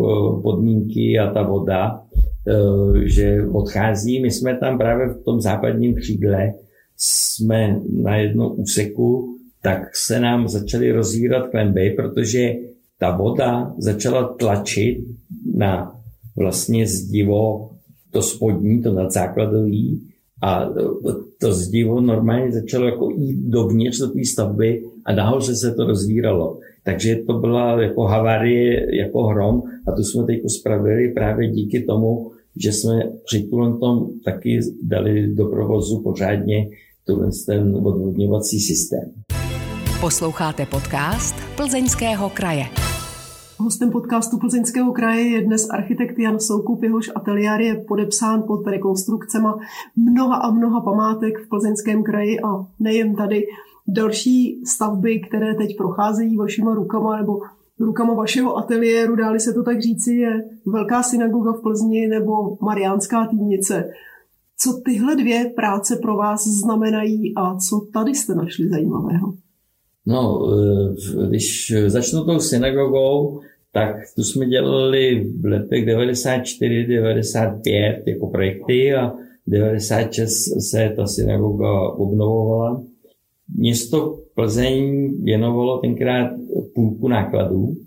podmínky 0.42 1.20
a 1.20 1.34
ta 1.34 1.44
voda, 1.44 2.04
eh, 2.48 3.08
že 3.08 3.48
odchází. 3.52 4.22
My 4.22 4.32
jsme 4.32 4.58
tam 4.58 4.78
právě 4.78 5.08
v 5.08 5.24
tom 5.24 5.42
západním 5.42 5.96
křídle 5.96 6.54
jsme 7.04 7.80
na 8.04 8.16
jednom 8.16 8.54
úseku, 8.58 9.38
tak 9.62 9.96
se 9.96 10.20
nám 10.20 10.48
začaly 10.48 10.92
rozvírat 10.92 11.48
klemby, 11.48 11.89
protože 11.89 12.54
ta 13.00 13.18
voda 13.18 13.74
začala 13.78 14.28
tlačit 14.28 14.98
na 15.56 16.00
vlastně 16.38 16.88
zdivo 16.88 17.70
to 18.12 18.22
spodní, 18.22 18.82
to 18.82 18.94
nadzákladový 18.94 20.02
a 20.42 20.70
to 21.39 21.54
zdivo 21.54 22.02
normálně 22.02 22.52
začalo 22.52 22.86
jako 22.86 23.10
jít 23.10 23.39
dovnitř 23.50 24.00
do 24.00 24.08
té 24.08 24.26
stavby 24.26 24.84
a 25.06 25.16
nahoře 25.16 25.56
se 25.56 25.74
to 25.74 25.86
rozvíralo. 25.86 26.60
Takže 26.84 27.16
to 27.28 27.34
byla 27.34 27.82
jako 27.82 28.02
havárie, 28.02 28.98
jako 28.98 29.24
hrom 29.24 29.63
a 29.88 29.92
tu 29.92 30.04
jsme 30.04 30.24
teď 30.24 30.42
spravili 30.60 31.12
právě 31.12 31.52
díky 31.52 31.84
tomu, 31.84 32.32
že 32.56 32.72
jsme 32.72 33.12
při 33.26 33.50
tom 33.80 34.10
taky 34.26 34.60
dali 34.84 35.36
do 35.36 35.46
provozu 35.46 36.02
pořádně 36.02 36.70
ten 37.46 37.76
odvodňovací 37.76 38.60
systém. 38.60 39.12
Posloucháte 40.02 40.66
podcast 40.66 41.36
Plzeňského 41.56 42.30
kraje. 42.30 42.63
Hostem 43.58 43.92
podcastu 43.92 44.38
Plzeňského 44.38 44.92
kraje 44.92 45.22
je 45.22 45.42
dnes 45.42 45.70
architekt 45.70 46.20
Jan 46.20 46.39
Soukup, 46.39 46.84
jehož 46.84 47.10
ateliér 47.16 47.62
je 47.62 47.76
podepsán 47.88 48.44
pod 48.48 48.68
rekonstrukcema 48.68 49.60
mnoha 49.96 50.36
a 50.36 50.52
mnoha 50.52 50.82
památek 50.82 51.46
v 51.46 51.50
Plzeňském 51.50 52.04
kraji 52.04 52.39
a 52.39 52.66
nejen 52.80 53.16
tady. 53.16 53.48
Další 53.88 54.66
stavby, 54.66 55.20
které 55.20 55.56
teď 55.56 55.78
procházejí 55.78 56.38
vašima 56.38 56.74
rukama 56.74 57.18
nebo 57.18 57.39
rukama 57.80 58.13
vašeho 58.13 58.58
ateliéru, 58.58 59.16
dáli 59.16 59.39
se 59.39 59.54
to 59.54 59.63
tak 59.63 59.82
říci, 59.82 60.13
je 60.13 60.44
Velká 60.66 61.04
synagoga 61.04 61.52
v 61.52 61.62
Plzni 61.62 62.08
nebo 62.08 62.58
Mariánská 62.62 63.28
týdnice. 63.28 63.89
Co 64.63 64.82
tyhle 64.86 65.15
dvě 65.15 65.52
práce 65.56 65.99
pro 66.02 66.17
vás 66.17 66.47
znamenají 66.47 67.34
a 67.36 67.58
co 67.58 67.88
tady 67.93 68.15
jste 68.15 68.36
našli 68.36 68.69
zajímavého? 68.69 69.34
No, 70.06 70.49
eh, 70.54 70.95
když 71.28 71.73
začnu 71.88 72.26
tou 72.26 72.39
synagogou, 72.39 73.39
tak 73.71 73.95
tu 74.15 74.23
jsme 74.23 74.45
dělali 74.45 75.32
v 75.39 75.45
letech 75.45 75.86
94-95 75.86 78.04
jako 78.06 78.28
projekty 78.28 78.93
a 78.93 79.13
96 79.47 80.69
se 80.69 80.93
ta 80.95 81.08
synagoga 81.08 81.89
obnovovala. 81.89 82.84
Město 83.56 84.19
Plzeň 84.36 85.12
věnovalo 85.23 85.78
tenkrát 85.78 86.32
půlku 86.76 87.08
nákladů 87.08 87.78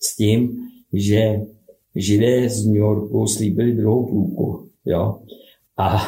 s 0.00 0.16
tím, 0.16 0.56
že 0.92 1.40
židé 1.94 2.48
z 2.48 2.66
New 2.66 2.76
Yorku 2.76 3.26
slíbili 3.26 3.72
druhou 3.72 4.06
půlku. 4.06 4.68
Jo? 4.84 5.18
A 5.78 5.98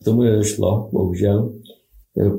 k 0.00 0.04
tomu 0.04 0.22
nedošlo, 0.22 0.88
bohužel. 0.92 1.52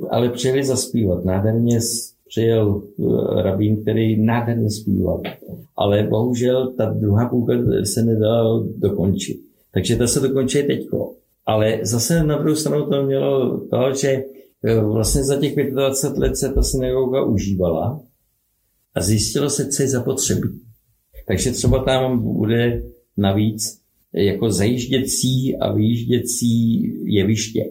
Ale 0.10 0.30
přijeli 0.30 0.64
zaspívat. 0.64 1.26
Nádherně 1.26 1.80
přijel 2.28 2.82
eh, 3.00 3.42
rabín, 3.42 3.82
který 3.82 4.26
nádherně 4.26 4.72
zpíval. 4.72 5.22
Ale 5.76 6.04
bohužel 6.04 6.74
ta 6.78 6.86
druhá 6.86 7.30
půlka 7.30 7.54
se 7.84 8.04
nedala 8.06 8.64
dokončit. 8.78 9.38
Takže 9.74 9.96
ta 9.96 10.08
se 10.08 10.20
dokončí 10.20 10.64
teďko. 10.64 11.14
Ale 11.46 11.80
zase 11.82 12.24
na 12.24 12.38
druhou 12.38 12.56
stranu 12.56 12.90
to 12.90 13.04
mělo 13.04 13.60
to, 13.60 13.94
že 14.02 14.24
eh, 14.64 14.80
vlastně 14.82 15.24
za 15.24 15.36
těch 15.36 15.72
25 15.72 16.20
let 16.20 16.38
se 16.38 16.54
ta 16.54 16.64
synagoga 16.64 17.24
užívala 17.24 18.02
a 18.96 19.02
zjistilo 19.02 19.50
se, 19.50 19.68
co 19.68 19.84
je 19.84 19.90
zapotřebí. 19.90 20.62
Takže 21.28 21.52
třeba 21.52 21.84
tam 21.84 22.20
bude 22.34 22.84
navíc 23.18 23.83
jako 24.13 24.52
zajížděcí 24.52 25.58
a 25.58 25.73
vyjížděcí 25.73 26.82
jeviště. 27.04 27.65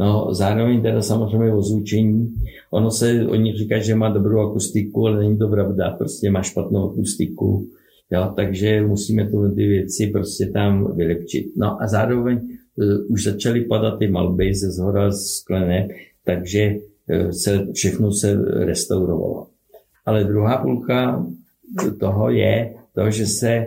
No, 0.00 0.34
zároveň 0.34 0.82
teda 0.82 1.02
samozřejmě 1.02 1.54
ozvučení. 1.54 2.34
Ono 2.70 2.90
se 2.90 3.26
o 3.26 3.34
nich 3.34 3.56
říká, 3.56 3.78
že 3.78 3.94
má 3.94 4.08
dobrou 4.08 4.40
akustiku, 4.40 5.06
ale 5.06 5.18
není 5.18 5.38
to 5.38 5.48
pravda. 5.48 5.90
Prostě 5.90 6.30
má 6.30 6.42
špatnou 6.42 6.90
akustiku. 6.90 7.66
Jo, 8.10 8.32
takže 8.36 8.82
musíme 8.86 9.30
tu 9.30 9.54
ty 9.54 9.66
věci 9.66 10.06
prostě 10.06 10.46
tam 10.46 10.96
vylepčit. 10.96 11.46
No 11.56 11.82
a 11.82 11.86
zároveň 11.86 12.38
uh, 12.38 13.12
už 13.12 13.24
začaly 13.24 13.60
padat 13.60 13.98
ty 13.98 14.08
malby 14.08 14.54
ze 14.54 14.70
zhora 14.70 15.12
sklené, 15.12 15.88
takže 16.24 16.74
uh, 16.74 17.30
se, 17.30 17.66
všechno 17.72 18.12
se 18.12 18.34
restaurovalo. 18.64 19.46
Ale 20.06 20.24
druhá 20.24 20.56
půlka 20.56 21.26
toho 22.00 22.30
je 22.30 22.74
to, 22.94 23.10
že 23.10 23.26
se 23.26 23.66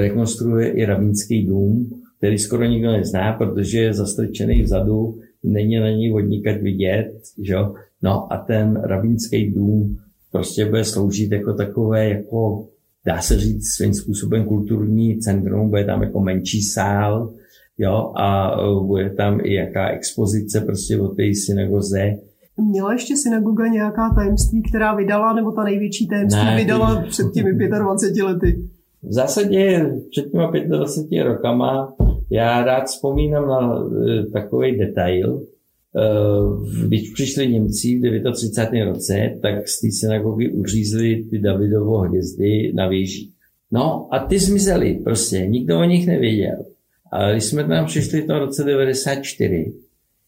rekonstruuje 0.00 0.68
i 0.68 0.84
Ravínský 0.84 1.46
dům, 1.46 1.90
který 2.18 2.38
skoro 2.38 2.64
nikdo 2.64 2.92
nezná, 2.92 3.32
protože 3.32 3.78
je 3.78 3.94
zastrčený 3.94 4.62
vzadu, 4.62 5.18
není 5.44 5.76
na 5.76 5.90
ní 5.90 6.10
vodníkat 6.10 6.56
vidět, 6.56 7.12
že? 7.42 7.54
No 8.02 8.32
a 8.32 8.36
ten 8.36 8.80
Ravínský 8.82 9.50
dům 9.50 9.96
prostě 10.32 10.64
bude 10.64 10.84
sloužit 10.84 11.32
jako 11.32 11.54
takové, 11.54 12.08
jako 12.08 12.68
dá 13.06 13.20
se 13.20 13.38
říct 13.38 13.74
svým 13.76 13.94
způsobem 13.94 14.44
kulturní 14.44 15.18
centrum, 15.18 15.70
bude 15.70 15.84
tam 15.84 16.02
jako 16.02 16.20
menší 16.20 16.62
sál, 16.62 17.34
jo, 17.78 18.12
a 18.16 18.50
e, 18.50 18.86
bude 18.86 19.10
tam 19.10 19.40
i 19.42 19.54
jaká 19.54 19.88
expozice 19.88 20.60
prostě 20.60 21.00
o 21.00 21.08
té 21.08 21.22
synagoze. 21.46 22.16
Měla 22.70 22.92
ještě 22.92 23.16
synagoga 23.16 23.66
nějaká 23.66 24.10
tajemství, 24.14 24.62
která 24.62 24.94
vydala, 24.94 25.32
nebo 25.32 25.52
ta 25.52 25.64
největší 25.64 26.08
tajemství 26.08 26.44
ne, 26.44 26.56
vydala 26.56 27.02
ty... 27.02 27.08
před 27.08 27.26
těmi 27.34 27.68
25 27.68 28.24
lety? 28.24 28.68
V 29.02 29.12
zásadě 29.12 29.92
před 30.10 30.24
těmi 30.30 30.68
25 30.68 31.24
rokama 31.24 31.94
já 32.30 32.64
rád 32.64 32.84
vzpomínám 32.84 33.48
na 33.48 33.84
e, 34.08 34.26
takový 34.26 34.78
detail. 34.78 35.40
E, 35.40 35.46
když 36.86 37.10
přišli 37.10 37.48
Němci 37.48 37.98
v 37.98 38.32
39. 38.32 38.84
roce, 38.84 39.38
tak 39.42 39.68
z 39.68 39.80
té 39.80 39.86
synagogy 39.90 40.48
uřízli 40.48 41.24
ty 41.30 41.38
Davidovo 41.38 41.98
hvězdy 41.98 42.72
na 42.74 42.88
věži. 42.88 43.28
No 43.72 44.14
a 44.14 44.18
ty 44.18 44.38
zmizely 44.38 45.00
prostě, 45.04 45.46
nikdo 45.46 45.80
o 45.80 45.84
nich 45.84 46.06
nevěděl. 46.06 46.64
A 47.12 47.32
když 47.32 47.44
jsme 47.44 47.64
tam 47.64 47.86
přišli 47.86 48.20
v 48.20 48.26
tom 48.26 48.36
roce 48.36 48.64
94, 48.64 49.72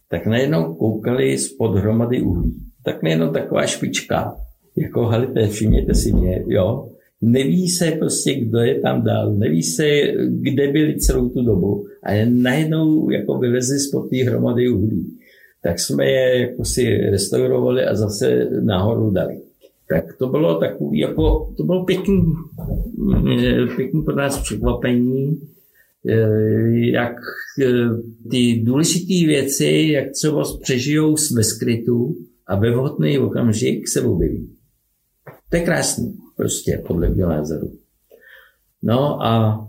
tak 0.09 0.27
najednou 0.27 0.75
koukali 0.75 1.39
spod 1.39 1.77
hromady 1.77 2.23
uhlí. 2.23 2.55
Tak 2.85 3.03
najednou 3.03 3.33
taková 3.33 3.67
špička, 3.67 4.37
jako 4.77 5.05
halité, 5.05 5.49
všimněte 5.49 5.95
si 5.95 6.13
mě, 6.13 6.45
jo. 6.47 6.89
Neví 7.25 7.69
se 7.69 7.91
prostě, 7.91 8.35
kdo 8.35 8.59
je 8.59 8.81
tam 8.81 9.03
dál, 9.03 9.35
neví 9.35 9.63
se, 9.63 9.85
kde 10.29 10.73
byli 10.73 10.99
celou 10.99 11.29
tu 11.29 11.43
dobu. 11.43 11.87
A 12.03 12.11
najednou 12.31 13.11
jako 13.11 13.39
vylezli 13.39 13.79
spod 13.79 14.11
té 14.11 14.17
hromady 14.17 14.69
uhlí. 14.69 15.07
Tak 15.63 15.81
jsme 15.81 16.07
je 16.07 16.41
jako 16.41 16.65
si 16.65 16.85
restaurovali 17.11 17.85
a 17.85 17.95
zase 17.95 18.49
nahoru 18.61 19.11
dali. 19.11 19.41
Tak 19.89 20.05
to 20.19 20.29
bylo 20.29 20.59
takový, 20.59 20.99
jako, 20.99 21.53
to 21.57 21.65
bylo 21.65 21.85
pěkný, 21.85 22.23
pěkný 23.77 24.03
pro 24.03 24.17
nás 24.17 24.43
překvapení, 24.43 25.39
Eh, 26.09 26.91
jak 26.93 27.17
eh, 27.63 27.89
ty 28.31 28.63
důležité 28.65 29.27
věci, 29.27 29.89
jak 29.93 30.13
třeba 30.13 30.43
přežijou 30.63 31.15
ve 31.37 31.45
skrytu 31.45 32.17
a 32.47 32.57
ve 32.57 32.71
vhodný 32.71 33.19
okamžik 33.19 33.89
se 33.89 34.01
objeví. 34.01 34.49
To 35.55 35.59
je 35.59 35.65
krásný, 35.65 36.15
prostě 36.37 36.83
podle 36.87 37.09
mě 37.09 37.27
názoru. 37.27 37.73
No 38.83 39.23
a 39.23 39.65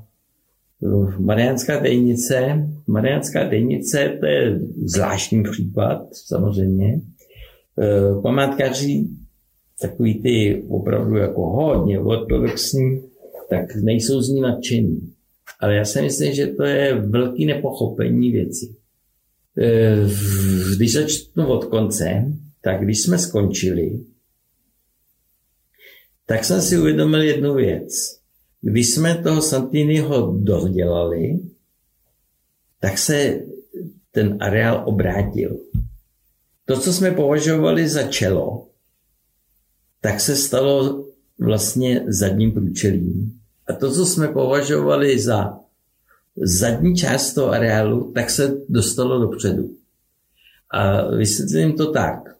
eh, 0.83 1.19
Mariánská 1.19 1.79
dejnice, 1.79 2.69
Mariánská 2.87 3.43
dejnice, 3.43 4.17
to 4.19 4.25
je 4.25 4.59
zvláštní 4.85 5.43
případ, 5.43 6.07
samozřejmě. 6.13 7.01
Památkáři, 8.23 9.07
takový 9.81 10.21
ty 10.21 10.63
opravdu 10.69 11.15
jako 11.15 11.49
hodně 11.49 11.99
ortodoxní, 11.99 13.01
tak 13.49 13.75
nejsou 13.75 14.21
z 14.21 14.29
ní 14.29 14.41
nadšení. 14.41 15.13
Ale 15.59 15.75
já 15.75 15.85
si 15.85 16.01
myslím, 16.01 16.33
že 16.33 16.47
to 16.47 16.63
je 16.63 16.93
velký 16.93 17.45
nepochopení 17.45 18.31
věci. 18.31 18.75
E, 19.57 19.95
když 20.75 20.93
začnu 20.93 21.47
od 21.47 21.65
konce, 21.65 22.25
tak 22.61 22.81
když 22.81 23.01
jsme 23.01 23.17
skončili, 23.17 23.99
tak 26.25 26.45
jsem 26.45 26.61
si 26.61 26.77
uvědomil 26.77 27.21
jednu 27.21 27.53
věc. 27.53 28.19
Když 28.61 28.89
jsme 28.89 29.15
toho 29.15 29.41
Santiniho 29.41 30.37
dodělali, 30.37 31.39
tak 32.79 32.97
se 32.97 33.39
ten 34.11 34.37
areál 34.39 34.83
obrátil. 34.85 35.59
To, 36.65 36.79
co 36.79 36.93
jsme 36.93 37.11
považovali 37.11 37.89
za 37.89 38.03
čelo, 38.03 38.67
tak 40.01 40.19
se 40.19 40.35
stalo 40.35 41.05
vlastně 41.39 42.03
zadním 42.07 42.51
průčelím. 42.51 43.39
A 43.67 43.73
to, 43.73 43.91
co 43.91 44.05
jsme 44.05 44.27
považovali 44.27 45.19
za 45.19 45.59
zadní 46.35 46.95
část 46.95 47.33
toho 47.33 47.51
areálu, 47.51 48.11
tak 48.11 48.29
se 48.29 48.57
dostalo 48.69 49.19
dopředu. 49.19 49.75
A 50.71 51.07
vysvětlím 51.15 51.73
to 51.73 51.91
tak. 51.91 52.35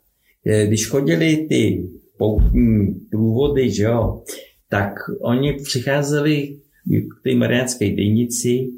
Když 0.67 0.89
chodili 0.89 1.45
ty 1.50 1.89
poutní 2.17 2.93
průvody, 3.12 3.71
že 3.71 3.84
jo, 3.84 4.23
tak 4.69 4.93
oni 5.21 5.54
přicházeli 5.54 6.60
k 6.86 7.23
té 7.23 7.36
mariánské 7.36 7.95
dejnici 7.95 8.69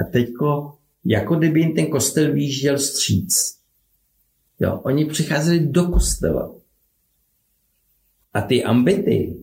a 0.00 0.04
teďko, 0.12 0.72
jako 1.04 1.34
kdyby 1.34 1.60
jim 1.60 1.74
ten 1.74 1.86
kostel 1.86 2.32
výjížděl 2.32 2.78
stříc. 2.78 3.56
Jo, 4.60 4.80
oni 4.84 5.04
přicházeli 5.04 5.60
do 5.60 5.84
kostela. 5.84 6.54
A 8.34 8.40
ty 8.40 8.64
ambity, 8.64 9.36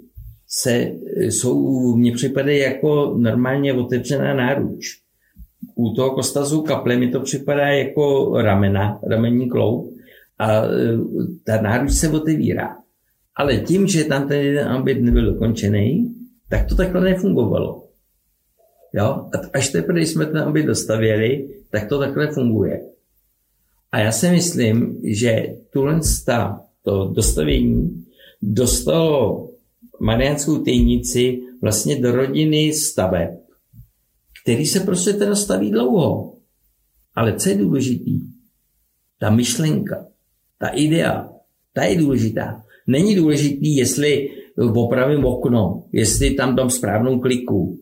se, 0.47 0.91
jsou, 1.17 1.95
mně 1.95 2.11
připadají 2.11 2.59
jako 2.59 3.15
normálně 3.17 3.73
otevřená 3.73 4.33
náruč. 4.33 4.85
U 5.75 5.93
toho 5.93 6.11
kostazu 6.11 6.61
kaple 6.61 6.97
mi 6.97 7.11
to 7.11 7.19
připadá 7.19 7.67
jako 7.67 8.31
ramena, 8.41 8.99
ramenní 9.09 9.49
kloub 9.49 9.93
a 10.39 10.65
e, 10.65 10.69
ta 11.43 11.61
náruč 11.61 11.91
se 11.91 12.09
otevírá. 12.09 12.82
Ale 13.35 13.57
tím, 13.57 13.87
že 13.87 14.03
tam 14.03 14.27
ten 14.27 14.39
jeden 14.39 14.67
ambit 14.67 15.01
nebyl 15.01 15.33
dokončený, 15.33 16.15
tak 16.49 16.67
to 16.67 16.75
takhle 16.75 17.01
nefungovalo. 17.01 17.87
Jo? 18.93 19.05
A 19.05 19.37
až 19.53 19.69
teprve, 19.69 19.99
když 19.99 20.09
jsme 20.09 20.25
ten 20.25 20.37
ambit 20.37 20.65
dostavěli, 20.65 21.49
tak 21.69 21.89
to 21.89 21.99
takhle 21.99 22.31
funguje. 22.31 22.81
A 23.91 23.99
já 23.99 24.11
si 24.11 24.29
myslím, 24.29 24.99
že 25.03 25.47
tuhle 25.73 25.99
to 26.83 27.11
dostavění 27.15 28.05
dostalo 28.41 29.49
Mariánskou 29.99 30.57
týnici 30.57 31.41
vlastně 31.61 32.01
do 32.01 32.11
rodiny 32.11 32.73
staveb, 32.73 33.29
který 34.43 34.65
se 34.65 34.79
prostě 34.79 35.13
teda 35.13 35.35
staví 35.35 35.71
dlouho. 35.71 36.37
Ale 37.15 37.33
co 37.39 37.49
je 37.49 37.55
důležitý? 37.55 38.21
Ta 39.19 39.29
myšlenka, 39.29 40.05
ta 40.57 40.67
idea, 40.67 41.29
ta 41.73 41.83
je 41.83 41.97
důležitá. 41.97 42.63
Není 42.87 43.15
důležitý, 43.15 43.75
jestli 43.75 44.29
opravím 44.57 45.25
okno, 45.25 45.83
jestli 45.91 46.31
tam 46.31 46.55
dám 46.55 46.69
správnou 46.69 47.19
kliku. 47.19 47.79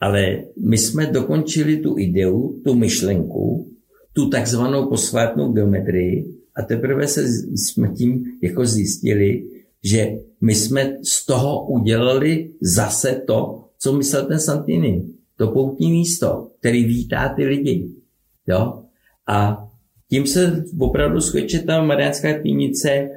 Ale 0.00 0.44
my 0.66 0.78
jsme 0.78 1.06
dokončili 1.06 1.76
tu 1.76 1.98
ideu, 1.98 2.60
tu 2.64 2.74
myšlenku, 2.74 3.68
tu 4.12 4.28
takzvanou 4.28 4.88
posvátnou 4.88 5.52
geometrii 5.52 6.34
a 6.56 6.62
teprve 6.62 7.06
se 7.06 7.28
jsme 7.56 7.88
tím 7.88 8.24
jako 8.42 8.66
zjistili, 8.66 9.44
že 9.84 10.08
my 10.40 10.54
jsme 10.54 10.98
z 11.02 11.26
toho 11.26 11.66
udělali 11.66 12.50
zase 12.60 13.22
to, 13.26 13.64
co 13.78 13.92
myslel 13.92 14.26
ten 14.26 14.40
Santini. 14.40 15.04
To 15.36 15.48
poutní 15.48 15.90
místo, 15.90 16.50
který 16.58 16.84
vítá 16.84 17.34
ty 17.36 17.44
lidi. 17.44 17.90
Jo? 18.46 18.82
A 19.26 19.66
tím 20.10 20.26
se 20.26 20.64
opravdu 20.78 21.20
skutečně 21.20 21.62
ta 21.62 21.82
Mariánská 21.82 22.42
týnice 22.42 23.10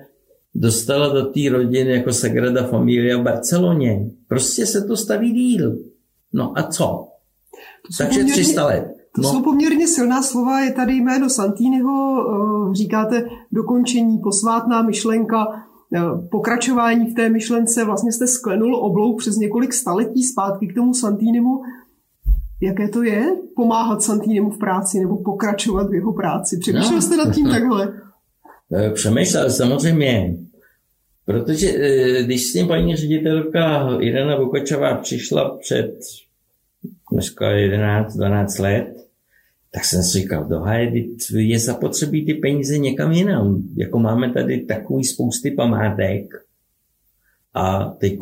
dostala 0.55 1.07
do 1.07 1.25
té 1.25 1.39
rodiny 1.49 1.91
jako 1.91 2.13
Sagrada 2.13 2.63
Familia 2.63 3.17
v 3.17 3.21
Barceloně. 3.23 4.09
Prostě 4.27 4.65
se 4.65 4.81
to 4.81 4.97
staví 4.97 5.31
díl. 5.31 5.77
No 6.33 6.57
a 6.57 6.63
co? 6.63 7.07
Takže 7.97 8.19
poměrně, 8.19 8.43
300 8.43 8.65
let. 8.65 8.95
To 9.15 9.21
no. 9.21 9.29
jsou 9.29 9.43
poměrně 9.43 9.87
silná 9.87 10.21
slova, 10.21 10.59
je 10.59 10.71
tady 10.71 10.93
jméno 10.93 11.29
Santiniho, 11.29 12.25
eh, 12.71 12.75
říkáte 12.75 13.25
dokončení, 13.51 14.17
posvátná 14.17 14.81
myšlenka, 14.81 15.47
Eh, 15.95 16.27
pokračování 16.31 17.05
v 17.05 17.13
té 17.13 17.29
myšlence, 17.29 17.85
vlastně 17.85 18.11
jste 18.11 18.27
sklenul 18.27 18.75
oblouk 18.75 19.19
přes 19.19 19.37
několik 19.37 19.73
staletí 19.73 20.23
zpátky 20.23 20.67
k 20.67 20.75
tomu 20.75 20.93
Santínimu. 20.93 21.61
Jaké 22.61 22.87
to 22.89 23.03
je 23.03 23.35
pomáhat 23.55 24.01
Santínimu 24.01 24.49
v 24.49 24.57
práci 24.57 24.99
nebo 24.99 25.17
pokračovat 25.17 25.89
v 25.89 25.93
jeho 25.93 26.13
práci? 26.13 26.57
Přemýšlel 26.57 26.95
no. 26.95 27.01
jste 27.01 27.17
nad 27.17 27.35
tím 27.35 27.49
takhle? 27.49 27.93
Eh, 28.75 28.89
přemýšlel 28.89 29.49
samozřejmě. 29.49 30.37
Protože 31.25 31.67
eh, 31.69 32.23
když 32.23 32.43
s 32.43 32.53
ním 32.53 32.67
paní 32.67 32.95
ředitelka 32.95 33.89
Irena 33.99 34.37
Bukačová 34.37 34.95
přišla 34.95 35.57
před 35.57 35.99
dneska 37.11 37.51
11-12 37.51 38.61
let, 38.61 38.93
tak 39.71 39.85
jsem 39.85 40.03
si 40.03 40.19
říkal, 40.19 40.45
dohaje, 40.45 40.91
je 41.35 41.59
zapotřebí 41.59 42.25
ty 42.25 42.33
peníze 42.33 42.77
někam 42.77 43.11
jinam. 43.11 43.63
Jako 43.75 43.99
máme 43.99 44.33
tady 44.33 44.65
takový 44.65 45.03
spousty 45.03 45.51
památek 45.51 46.25
a 47.53 47.85
teď 47.99 48.17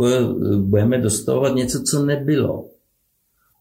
budeme 0.62 0.98
dostávat 1.02 1.56
něco, 1.56 1.84
co 1.84 2.06
nebylo. 2.06 2.70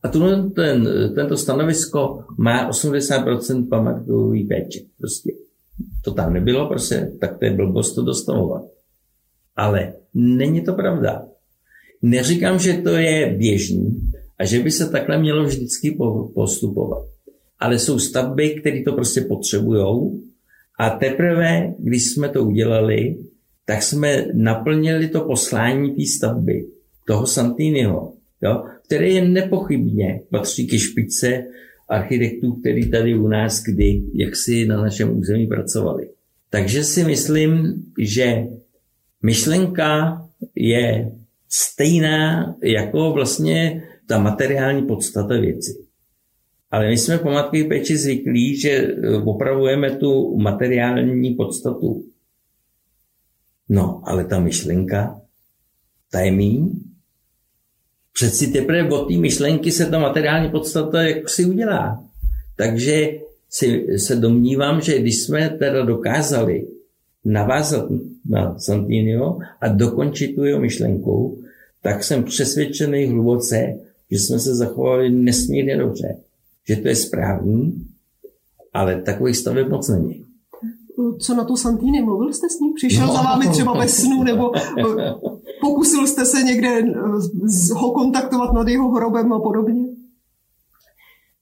A 0.02 0.08
tu 0.08 0.50
ten, 0.50 0.88
tento 1.14 1.36
stanovisko 1.36 2.24
má 2.38 2.70
80% 2.70 3.68
památkový 3.68 4.44
péče. 4.44 4.80
Prostě 4.98 5.32
to 6.04 6.14
tam 6.14 6.32
nebylo, 6.32 6.68
prostě, 6.68 7.12
tak 7.20 7.38
to 7.38 7.44
je 7.44 7.50
blbost 7.50 7.94
to 7.94 8.02
dostavovat. 8.02 8.62
Ale 9.56 9.92
není 10.14 10.60
to 10.60 10.72
pravda. 10.72 11.26
Neříkám, 12.02 12.58
že 12.58 12.72
to 12.72 12.90
je 12.90 13.34
běžný 13.38 14.00
a 14.38 14.44
že 14.44 14.60
by 14.60 14.70
se 14.70 14.90
takhle 14.90 15.18
mělo 15.18 15.44
vždycky 15.44 15.98
postupovat. 16.34 17.04
Ale 17.58 17.78
jsou 17.78 17.98
stavby, 17.98 18.50
které 18.50 18.82
to 18.82 18.92
prostě 18.92 19.20
potřebují 19.20 20.22
a 20.78 20.90
teprve, 20.90 21.74
když 21.78 22.10
jsme 22.10 22.28
to 22.28 22.44
udělali, 22.44 23.16
tak 23.66 23.82
jsme 23.82 24.26
naplnili 24.34 25.08
to 25.08 25.20
poslání 25.20 25.90
té 25.90 26.02
stavby, 26.16 26.66
toho 27.06 27.26
Santiniho, 27.26 28.12
jo, 28.42 28.64
který 28.86 29.14
je 29.14 29.28
nepochybně 29.28 30.20
patří 30.30 30.66
ke 30.66 30.78
špičce 30.78 31.44
architektů, 31.90 32.52
který 32.52 32.90
tady 32.90 33.18
u 33.18 33.28
nás 33.28 33.62
kdy, 33.62 34.02
jak 34.14 34.36
si 34.36 34.66
na 34.66 34.82
našem 34.82 35.18
území 35.18 35.46
pracovali. 35.46 36.10
Takže 36.50 36.84
si 36.84 37.04
myslím, 37.04 37.82
že 37.98 38.46
myšlenka 39.22 40.22
je 40.54 41.12
stejná 41.48 42.56
jako 42.62 43.12
vlastně 43.12 43.82
ta 44.06 44.18
materiální 44.18 44.82
podstata 44.82 45.40
věci. 45.40 45.86
Ale 46.70 46.88
my 46.88 46.98
jsme 46.98 47.18
památkové 47.18 47.64
péči 47.64 47.96
zvyklí, 47.96 48.60
že 48.60 48.88
opravujeme 49.24 49.96
tu 49.96 50.38
materiální 50.38 51.34
podstatu. 51.34 52.04
No, 53.68 54.02
ale 54.04 54.24
ta 54.24 54.40
myšlenka, 54.40 55.20
ta 56.10 56.20
je 56.20 56.30
míň. 56.30 56.70
Přeci 58.12 58.46
teprve 58.46 58.88
od 58.90 59.08
té 59.08 59.16
myšlenky 59.16 59.72
se 59.72 59.86
ta 59.86 59.98
materiální 59.98 60.50
podstata 60.50 61.02
jak 61.02 61.28
si 61.28 61.44
udělá. 61.44 62.04
Takže 62.56 63.10
si, 63.50 63.98
se 63.98 64.16
domnívám, 64.16 64.80
že 64.80 64.98
když 64.98 65.22
jsme 65.22 65.50
teda 65.58 65.84
dokázali 65.84 66.66
navázat 67.24 67.86
na 68.28 68.58
Santinio 68.58 69.38
a 69.60 69.68
dokončit 69.68 70.34
tu 70.34 70.44
jeho 70.44 70.60
myšlenku, 70.60 71.42
tak 71.82 72.04
jsem 72.04 72.24
přesvědčený 72.24 73.06
hluboce, 73.06 73.74
že 74.10 74.18
jsme 74.18 74.38
se 74.38 74.54
zachovali 74.54 75.10
nesmírně 75.10 75.76
dobře. 75.76 76.16
Že 76.68 76.76
to 76.76 76.88
je 76.88 76.96
správný, 76.96 77.86
ale 78.72 79.02
takových 79.02 79.36
staveb 79.36 79.68
moc 79.68 79.88
není. 79.88 80.24
Co 81.18 81.34
na 81.34 81.44
to 81.44 81.56
Santini? 81.56 82.02
Mluvil 82.02 82.32
jste 82.32 82.46
s 82.48 82.60
ním? 82.60 82.74
Přišel 82.74 83.06
no. 83.06 83.12
za 83.12 83.22
vámi 83.22 83.48
třeba 83.48 83.78
ve 83.78 83.88
snu? 83.88 84.22
Nebo 84.24 84.50
pokusil 85.60 86.06
jste 86.06 86.24
se 86.24 86.42
někde 86.42 86.68
eh, 86.68 87.74
ho 87.74 87.92
kontaktovat 87.92 88.52
nad 88.52 88.68
jeho 88.68 88.90
hrobem 88.90 89.32
a 89.32 89.40
podobně? 89.40 89.84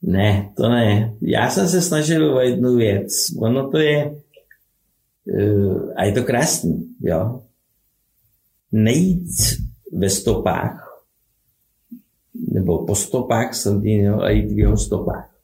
Ne, 0.02 0.52
to 0.56 0.68
ne. 0.68 1.16
Já 1.20 1.50
jsem 1.50 1.68
se 1.68 1.82
snažil 1.82 2.36
o 2.36 2.40
jednu 2.40 2.76
věc. 2.76 3.26
Ono 3.38 3.70
to 3.70 3.78
je, 3.78 4.20
eh, 5.38 5.94
a 5.96 6.04
je 6.04 6.12
to 6.12 6.22
krásný, 6.22 6.94
jo. 7.00 7.42
Nejít 8.72 9.28
ve 9.92 10.10
stopách, 10.10 11.02
nebo 12.52 12.86
po 12.86 12.94
stopách 12.94 13.54
Santino 13.54 14.22
a 14.22 14.30
jít 14.30 14.52
v 14.52 14.58
jeho 14.58 14.76
stopách. 14.76 15.34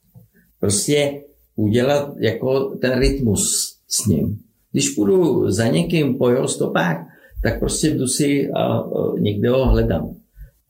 Prostě 0.60 1.22
udělat 1.56 2.16
jako 2.18 2.64
ten 2.64 2.98
rytmus 2.98 3.74
s 3.88 4.06
ním. 4.06 4.40
Když 4.72 4.88
půjdu 4.88 5.50
za 5.50 5.66
někým 5.66 6.18
po 6.18 6.30
jeho 6.30 6.48
stopách, 6.48 7.06
tak 7.44 7.60
prostě 7.60 7.90
jdu 7.90 8.06
si 8.06 8.50
a, 8.50 8.62
a 8.62 8.86
někde 9.18 9.50
ho 9.50 9.66
hledám. 9.66 10.14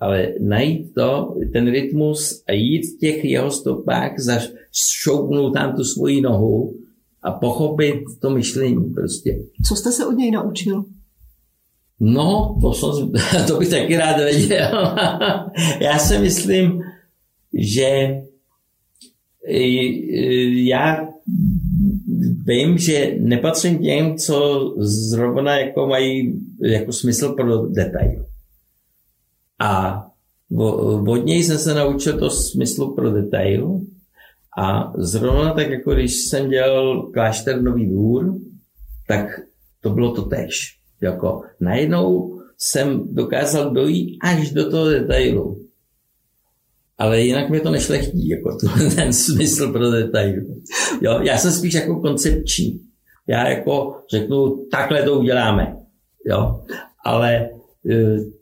Ale 0.01 0.33
najít 0.41 0.95
to, 0.95 1.37
ten 1.53 1.71
rytmus 1.71 2.43
a 2.49 2.53
jít 2.53 2.83
v 2.87 3.01
těch 3.01 3.25
jeho 3.25 3.51
stopách, 3.51 4.13
zašoupnout 4.19 5.55
tam 5.55 5.77
tu 5.77 5.85
svoji 5.85 6.21
nohu 6.21 6.75
a 7.23 7.33
pochopit 7.33 7.95
to 8.21 8.31
myšlení 8.31 8.91
prostě. 8.95 9.39
Co 9.65 9.77
jste 9.77 9.93
se 9.93 10.07
od 10.07 10.13
něj 10.13 10.31
naučil? 10.31 10.85
No, 12.01 12.59
to, 12.61 12.73
jsem, 12.73 13.13
to 13.47 13.59
bych 13.59 13.69
taky 13.69 13.97
rád 13.97 14.17
věděl. 14.17 14.71
já 15.81 15.99
si 15.99 16.19
myslím, 16.19 16.83
že 17.59 18.21
já 20.67 21.14
vím, 22.45 22.79
že 22.79 23.15
nepatřím 23.21 23.79
těm, 23.79 24.17
co 24.17 24.61
zrovna 24.79 25.59
jako 25.59 25.87
mají 25.87 26.41
jako 26.63 26.93
smysl 26.93 27.33
pro 27.33 27.67
detail. 27.67 28.27
A 29.61 30.03
od 31.07 31.25
něj 31.25 31.43
jsem 31.43 31.59
se 31.59 31.75
naučil 31.75 32.19
to 32.19 32.31
smyslu 32.31 32.95
pro 32.95 33.11
detail 33.11 33.81
a 34.59 34.93
zrovna 34.97 35.53
tak, 35.53 35.71
jako 35.71 35.95
když 35.95 36.15
jsem 36.15 36.51
dělal 36.51 37.03
klášter 37.03 37.63
Nový 37.63 37.87
dvůr, 37.87 38.35
tak 39.09 39.27
to 39.81 39.91
bylo 39.91 40.13
to 40.13 40.23
tež. 40.23 40.79
Jako 41.01 41.43
najednou 41.61 42.39
jsem 42.59 43.15
dokázal 43.15 43.71
dojít 43.71 44.19
až 44.23 44.51
do 44.51 44.71
toho 44.71 44.91
detailu. 44.91 45.64
Ale 46.99 47.21
jinak 47.21 47.51
mi 47.51 47.61
to 47.61 47.71
nešlechtí, 47.71 48.29
jako 48.29 48.59
ten 48.97 49.13
smysl 49.13 49.73
pro 49.73 49.91
detail. 49.91 50.35
Jo, 51.03 51.21
já 51.23 51.39
jsem 51.39 51.53
spíš 51.53 51.75
jako 51.75 52.01
koncepční. 52.01 52.81
Já 53.29 53.49
jako 53.49 53.95
řeknu, 54.11 54.67
takhle 54.71 55.03
to 55.03 55.19
uděláme. 55.19 55.77
Jo, 56.27 56.61
ale 57.05 57.37
e, 57.37 57.51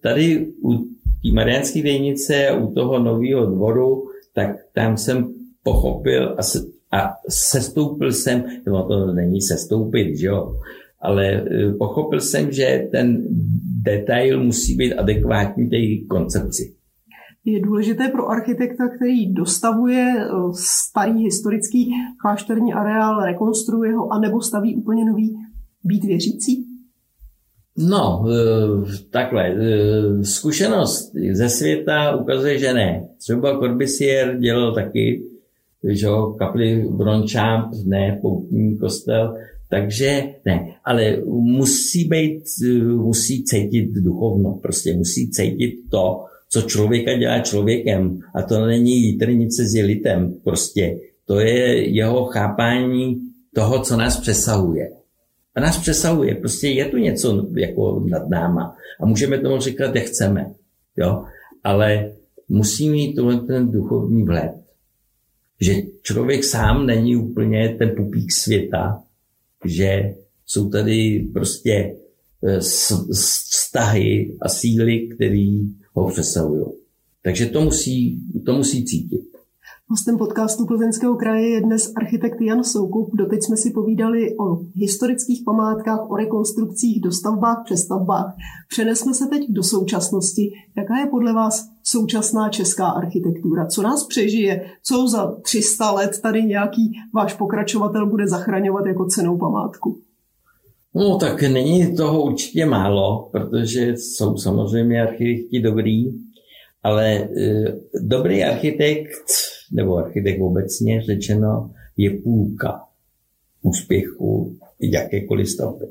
tady 0.03 0.47
u 0.65 0.79
té 1.23 1.33
Mariánské 1.35 1.83
dejnice 1.83 2.53
u 2.61 2.75
toho 2.75 2.99
nového 2.99 3.47
dvoru, 3.47 4.05
tak 4.35 4.57
tam 4.73 4.97
jsem 4.97 5.35
pochopil 5.63 6.35
a, 6.39 6.43
se, 6.43 6.59
a 6.93 7.09
sestoupil 7.29 8.13
jsem, 8.13 8.45
no 8.67 8.89
to 8.89 9.13
není 9.13 9.41
sestoupit, 9.41 10.15
jo, 10.17 10.57
ale 11.01 11.27
e, 11.27 11.73
pochopil 11.79 12.21
jsem, 12.21 12.53
že 12.53 12.89
ten 12.91 13.27
detail 13.83 14.45
musí 14.45 14.75
být 14.75 14.95
adekvátní 14.95 15.71
té 15.71 16.07
koncepci. 16.09 16.75
Je 17.45 17.61
důležité 17.61 18.09
pro 18.09 18.29
architekta, 18.29 18.89
který 18.89 19.33
dostavuje 19.33 20.15
e, 20.17 20.29
starý 20.55 21.25
historický 21.25 21.91
klášterní 22.21 22.73
areál, 22.73 23.25
rekonstruuje 23.25 23.95
ho, 23.95 24.13
anebo 24.13 24.41
staví 24.41 24.77
úplně 24.77 25.05
nový, 25.05 25.37
být 25.85 26.05
věřící? 26.05 26.67
No, 27.79 28.25
e, 28.29 28.37
takhle. 29.11 29.57
Zkušenost 30.23 31.13
ze 31.33 31.49
světa 31.49 32.17
ukazuje, 32.17 32.59
že 32.59 32.75
ne. 32.75 33.09
Třeba 33.19 33.59
Corbusier 33.59 34.39
dělal 34.39 34.75
taky, 34.75 35.23
že 35.89 36.07
jo, 36.07 36.35
kapli 36.39 36.89
Brončámp, 36.91 37.75
ne, 37.85 38.19
poutní 38.23 38.79
kostel, 38.79 39.35
takže 39.71 40.25
ne, 40.47 40.75
ale 40.85 41.17
musí 41.27 42.09
být, 42.09 42.43
musí 42.97 43.45
cítit 43.45 43.91
duchovno, 43.93 44.59
prostě 44.63 44.97
musí 44.97 45.31
cítit 45.31 45.75
to, 45.91 46.25
co 46.53 46.63
člověka 46.63 47.15
dělá 47.15 47.41
člověkem. 47.41 48.21
A 48.35 48.43
to 48.43 48.67
není 48.67 49.03
jitrnice 49.03 49.65
s 49.65 49.75
jelitem, 49.75 50.35
prostě. 50.45 50.99
To 51.27 51.41
je 51.41 51.89
jeho 51.89 52.25
chápání 52.25 53.21
toho, 53.55 53.83
co 53.83 53.97
nás 53.97 54.21
přesahuje. 54.21 54.91
A 55.55 55.61
nás 55.61 55.79
přesahuje, 55.79 56.35
prostě 56.35 56.69
je 56.69 56.85
tu 56.85 56.97
něco 56.97 57.47
jako 57.57 58.05
nad 58.09 58.29
náma. 58.29 58.77
A 59.01 59.07
můžeme 59.07 59.39
tomu 59.39 59.61
říkat, 59.61 59.95
jak 59.95 60.05
chceme. 60.05 60.55
Jo? 60.97 61.25
Ale 61.65 62.13
musí 62.49 62.91
mít 62.91 63.17
ten 63.47 63.71
duchovní 63.71 64.23
vhled. 64.23 64.53
Že 65.61 65.75
člověk 66.03 66.45
sám 66.45 66.87
není 66.87 67.17
úplně 67.17 67.77
ten 67.79 67.91
pupík 67.97 68.33
světa, 68.33 69.03
že 69.65 70.15
jsou 70.47 70.71
tady 70.71 71.29
prostě 71.33 71.95
eh, 72.45 72.61
vztahy 73.51 74.37
a 74.41 74.49
síly, 74.49 75.09
které 75.15 75.59
ho 75.93 76.09
přesahují. 76.09 76.65
Takže 77.25 77.47
to 77.47 77.61
musí, 77.61 78.23
to 78.47 78.53
musí 78.53 78.85
cítit. 78.85 79.33
Hostem 79.89 80.19
podcastu 80.19 80.67
Plzeňského 80.67 81.17
kraje 81.17 81.49
je 81.49 81.61
dnes 81.61 81.93
architekt 81.97 82.41
Jan 82.41 82.65
Soukup. 82.65 83.17
Doteď 83.17 83.43
jsme 83.43 83.57
si 83.57 83.71
povídali 83.71 84.37
o 84.39 84.59
historických 84.75 85.43
památkách, 85.45 86.11
o 86.11 86.17
rekonstrukcích, 86.17 87.01
dostavbách, 87.01 87.63
přestavbách. 87.65 88.35
Přenesme 88.69 89.15
se 89.15 89.27
teď 89.27 89.43
do 89.49 89.63
současnosti. 89.63 90.53
Jaká 90.77 90.99
je 90.99 91.07
podle 91.07 91.33
vás 91.33 91.69
současná 91.83 92.49
česká 92.49 92.87
architektura? 92.87 93.67
Co 93.67 93.83
nás 93.83 94.07
přežije? 94.07 94.67
Co 94.83 95.09
za 95.09 95.37
300 95.43 95.91
let 95.91 96.21
tady 96.23 96.43
nějaký 96.43 96.93
váš 97.15 97.35
pokračovatel 97.35 98.11
bude 98.11 98.29
zachraňovat 98.29 98.87
jako 98.87 99.05
cenou 99.05 99.39
památku? 99.39 99.99
No 100.95 101.19
tak 101.19 101.43
není 101.43 101.97
toho 101.97 102.23
určitě 102.23 102.67
málo, 102.67 103.29
protože 103.33 103.91
jsou 103.97 104.37
samozřejmě 104.37 105.03
architekti 105.03 105.61
dobrý, 105.61 106.05
Ale 106.83 107.15
e, 107.15 107.29
dobrý 108.01 108.45
architekt, 108.45 109.25
nebo 109.73 109.97
architekt 109.97 110.41
obecně 110.41 111.03
řečeno, 111.03 111.71
je 111.97 112.11
půlka 112.11 112.81
úspěchu 113.63 114.57
jakékoliv 114.81 115.51
stavby. 115.51 115.87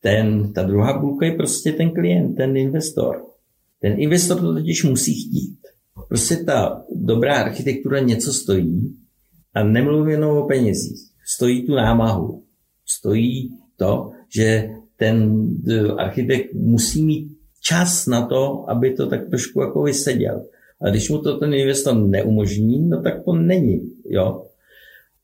Ten, 0.00 0.52
ta 0.52 0.62
druhá 0.62 1.00
půlka 1.00 1.26
je 1.26 1.32
prostě 1.32 1.72
ten 1.72 1.90
klient, 1.90 2.34
ten 2.34 2.56
investor. 2.56 3.26
Ten 3.80 3.94
investor 4.00 4.40
to 4.40 4.54
totiž 4.54 4.84
musí 4.84 5.14
chtít. 5.14 5.58
Prostě 6.08 6.36
ta 6.36 6.84
dobrá 6.94 7.34
architektura 7.34 8.00
něco 8.00 8.32
stojí 8.32 8.96
a 9.54 9.64
nemluvím 9.64 10.10
jenom 10.10 10.38
o 10.38 10.46
penězích. 10.46 11.00
Stojí 11.34 11.66
tu 11.66 11.74
námahu. 11.74 12.45
Stojí 12.86 13.58
to, 13.76 14.12
že 14.28 14.70
ten 14.96 15.48
e, 15.70 15.88
architekt 15.88 16.54
musí 16.54 17.04
mít 17.04 17.36
čas 17.60 18.06
na 18.06 18.26
to, 18.26 18.70
aby 18.70 18.94
to 18.94 19.06
tak 19.06 19.28
trošku 19.28 19.60
jako 19.60 19.82
vyseděl. 19.82 20.46
A 20.80 20.90
když 20.90 21.10
mu 21.10 21.18
to 21.18 21.36
ten 21.36 21.54
investor 21.54 21.94
neumožní, 21.94 22.88
no 22.88 23.02
tak 23.02 23.24
to 23.24 23.32
není. 23.32 23.92
Jo? 24.04 24.46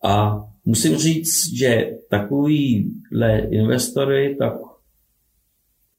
A 0.05 0.45
musím 0.65 0.97
říct, 0.97 1.55
že 1.59 1.99
takovýhle 2.11 3.39
investory, 3.39 4.37
tak 4.39 4.53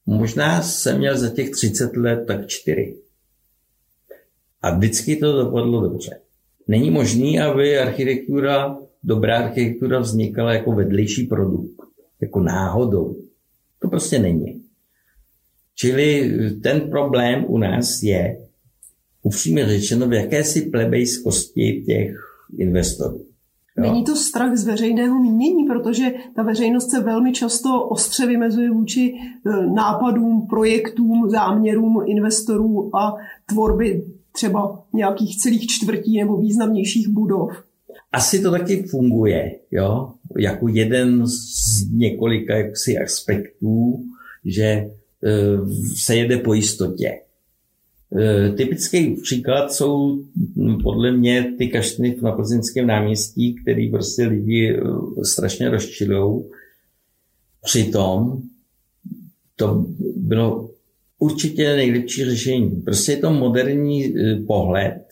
možná 0.06 0.62
jsem 0.62 0.98
měl 0.98 1.18
za 1.18 1.30
těch 1.30 1.50
30 1.50 1.96
let 1.96 2.24
tak 2.26 2.46
čtyři. 2.46 2.96
A 4.62 4.76
vždycky 4.76 5.16
to 5.16 5.32
dopadlo 5.32 5.80
dobře. 5.80 6.20
Není 6.68 6.90
možný, 6.90 7.40
aby 7.40 7.78
architektura, 7.78 8.78
dobrá 9.02 9.38
architektura 9.38 9.98
vznikala 9.98 10.52
jako 10.52 10.72
vedlejší 10.72 11.26
produkt, 11.26 11.76
jako 12.20 12.40
náhodou. 12.40 13.16
To 13.78 13.88
prostě 13.88 14.18
není. 14.18 14.62
Čili 15.74 16.30
ten 16.62 16.80
problém 16.90 17.44
u 17.48 17.58
nás 17.58 18.02
je, 18.02 18.36
upřímně 19.22 19.66
řečeno, 19.66 20.08
v 20.08 20.12
jakési 20.12 20.62
plebejskosti 20.62 21.84
těch 21.86 22.16
investorů. 22.58 23.26
Jo. 23.78 23.82
Není 23.82 24.04
to 24.04 24.16
strach 24.16 24.56
z 24.56 24.66
veřejného 24.66 25.22
mínění, 25.22 25.64
protože 25.64 26.04
ta 26.36 26.42
veřejnost 26.42 26.90
se 26.90 27.00
velmi 27.00 27.32
často 27.32 27.88
ostře 27.88 28.26
vymezuje 28.26 28.70
vůči 28.70 29.14
e, 29.14 29.66
nápadům, 29.66 30.46
projektům, 30.46 31.30
záměrům 31.30 32.02
investorů 32.06 32.96
a 32.96 33.16
tvorby 33.46 34.04
třeba 34.34 34.82
nějakých 34.92 35.38
celých 35.38 35.66
čtvrtí 35.66 36.18
nebo 36.18 36.36
významnějších 36.36 37.08
budov. 37.08 37.50
Asi 38.12 38.42
to 38.42 38.50
taky 38.50 38.82
funguje, 38.82 39.58
jo? 39.70 40.12
jako 40.38 40.68
jeden 40.68 41.26
z 41.26 41.90
několika 41.92 42.56
jaksi 42.56 42.98
aspektů, 42.98 44.04
že 44.44 44.64
e, 44.64 44.88
se 45.96 46.16
jede 46.16 46.38
po 46.38 46.54
jistotě. 46.54 47.10
E, 48.16 48.50
typický 48.52 49.16
příklad 49.22 49.72
jsou 49.72 50.24
podle 50.82 51.12
mě 51.12 51.54
ty 51.58 51.68
kaštny 51.68 52.16
na 52.22 52.32
plzeňském 52.32 52.86
náměstí, 52.86 53.54
který 53.54 53.90
prostě 53.90 54.24
lidi 54.26 54.76
e, 54.76 54.80
strašně 55.24 55.70
rozčilou. 55.70 56.50
Přitom 57.64 58.42
to 59.56 59.86
bylo 60.16 60.73
určitě 61.24 61.76
nejlepší 61.76 62.24
řešení. 62.24 62.70
Prostě 62.84 63.12
je 63.12 63.16
to 63.16 63.32
moderní 63.32 64.04
e, 64.04 64.36
pohled, 64.46 65.02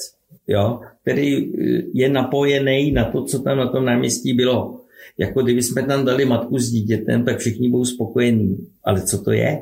jo, 0.48 0.80
který 1.02 1.52
je 1.94 2.08
napojený 2.08 2.92
na 2.92 3.04
to, 3.04 3.24
co 3.24 3.38
tam 3.38 3.58
na 3.58 3.68
tom 3.68 3.84
náměstí 3.84 4.34
bylo. 4.34 4.80
Jako 5.18 5.42
kdyby 5.42 5.62
jsme 5.62 5.82
tam 5.82 6.04
dali 6.04 6.24
matku 6.24 6.58
s 6.58 6.70
dítětem, 6.70 7.24
tak 7.24 7.38
všichni 7.38 7.68
budou 7.68 7.84
spokojení. 7.84 8.56
Ale 8.84 9.02
co 9.02 9.22
to 9.22 9.32
je? 9.32 9.60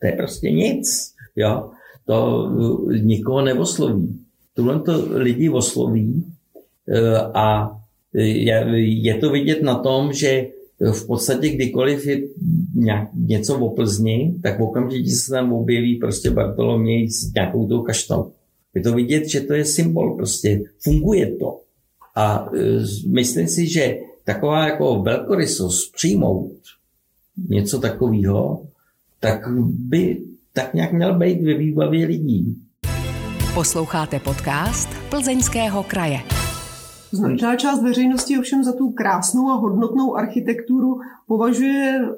To 0.00 0.06
je 0.06 0.12
prostě 0.12 0.50
nic. 0.50 1.12
Jo? 1.36 1.70
to 2.06 2.50
nikoho 3.02 3.42
neosloví. 3.42 4.18
Tohle 4.54 4.80
to 4.80 5.04
lidi 5.10 5.50
osloví 5.50 6.24
a 7.34 7.76
je 8.78 9.14
to 9.14 9.30
vidět 9.30 9.62
na 9.62 9.74
tom, 9.74 10.12
že 10.12 10.46
v 10.80 11.06
podstatě 11.06 11.48
kdykoliv 11.48 12.06
je 12.06 12.22
něco 13.14 13.58
v 13.58 13.74
Plzni, 13.74 14.34
tak 14.42 14.60
okamžitě 14.60 15.10
se 15.10 15.30
tam 15.30 15.52
objeví 15.52 15.96
prostě 15.96 16.30
Bartoloměj 16.30 17.10
s 17.10 17.32
nějakou 17.34 17.66
tou 17.66 17.82
kaštou. 17.82 18.32
Je 18.74 18.82
to 18.82 18.92
vidět, 18.92 19.28
že 19.28 19.40
to 19.40 19.54
je 19.54 19.64
symbol, 19.64 20.16
prostě 20.16 20.62
funguje 20.78 21.36
to. 21.36 21.60
A 22.14 22.50
eh, 22.54 22.84
myslím 23.08 23.48
si, 23.48 23.66
že 23.68 23.98
taková 24.24 24.68
jako 24.68 25.02
velkorysost 25.02 25.92
přijmout 25.94 26.52
něco 27.48 27.78
takového, 27.78 28.66
tak 29.20 29.40
by 29.68 30.22
tak 30.52 30.74
nějak 30.74 30.92
měl 30.92 31.18
být 31.18 31.42
ve 31.42 31.54
výbavě 31.54 32.06
lidí. 32.06 32.56
Posloucháte 33.54 34.20
podcast 34.20 34.88
Plzeňského 35.10 35.82
kraje. 35.82 36.45
Značná 37.16 37.56
část 37.56 37.82
veřejnosti 37.82 38.38
ovšem 38.38 38.64
za 38.64 38.72
tu 38.72 38.90
krásnou 38.90 39.48
a 39.48 39.54
hodnotnou 39.54 40.16
architekturu 40.16 41.00
považuje 41.26 42.08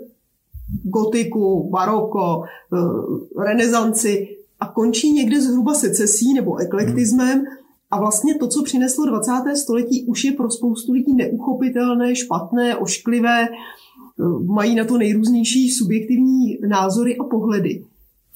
gotiku, 0.83 1.71
baroko, 1.71 2.45
eh, 2.45 3.43
renesanci 3.45 4.29
a 4.61 4.67
končí 4.67 5.13
někde 5.13 5.41
zhruba 5.41 5.75
secesí 5.75 6.35
nebo 6.35 6.57
eklektismem. 6.57 7.45
A 7.91 8.01
vlastně 8.01 8.35
to, 8.35 8.49
co 8.49 8.63
přineslo 8.63 9.07
20. 9.07 9.57
století, 9.57 10.05
už 10.05 10.25
je 10.25 10.33
pro 10.33 10.51
spoustu 10.51 10.93
lidí 10.93 11.15
neuchopitelné, 11.15 12.17
špatné, 12.17 12.77
ošklivé, 12.77 13.49
eh, 13.49 14.45
mají 14.45 14.75
na 14.75 14.85
to 14.85 14.99
nejrůznější 14.99 15.71
subjektivní 15.71 16.59
názory 16.69 17.17
a 17.17 17.25
pohledy. 17.25 17.85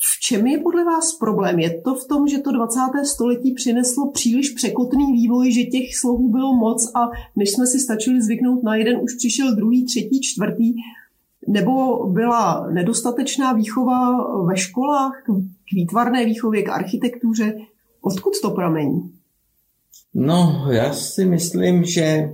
V 0.04 0.20
čem 0.20 0.46
je 0.46 0.58
podle 0.58 0.84
vás 0.84 1.12
problém? 1.12 1.58
Je 1.58 1.80
to 1.80 1.94
v 1.94 2.08
tom, 2.08 2.28
že 2.28 2.38
to 2.38 2.52
20. 2.52 2.80
století 3.04 3.54
přineslo 3.54 4.10
příliš 4.10 4.50
překotný 4.50 5.12
vývoj, 5.12 5.52
že 5.52 5.62
těch 5.62 5.96
slohů 5.96 6.32
bylo 6.32 6.56
moc 6.56 6.90
a 6.94 7.10
než 7.36 7.50
jsme 7.50 7.66
si 7.66 7.80
stačili 7.80 8.22
zvyknout 8.22 8.62
na 8.62 8.76
jeden, 8.76 9.00
už 9.02 9.14
přišel 9.14 9.54
druhý, 9.54 9.84
třetí, 9.84 10.20
čtvrtý? 10.20 10.74
Nebo 11.48 12.06
byla 12.06 12.66
nedostatečná 12.70 13.52
výchova 13.52 14.26
ve 14.44 14.56
školách 14.56 15.22
k 15.70 15.74
výtvarné 15.74 16.24
výchově, 16.24 16.62
k 16.62 16.68
architektuře? 16.68 17.54
Odkud 18.00 18.40
to 18.42 18.50
pramení? 18.50 19.12
No, 20.14 20.66
já 20.70 20.92
si 20.92 21.24
myslím, 21.24 21.84
že 21.84 22.02
e, 22.02 22.32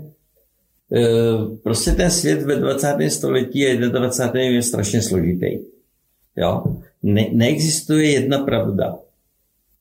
prostě 1.62 1.92
ten 1.92 2.10
svět 2.10 2.42
ve 2.42 2.56
20. 2.56 2.96
století 3.08 3.66
a 3.66 3.88
21. 3.88 4.40
je 4.40 4.62
strašně 4.62 5.02
složitý. 5.02 5.77
Jo? 6.38 6.62
ne, 7.02 7.26
neexistuje 7.32 8.10
jedna 8.10 8.38
pravda. 8.38 8.98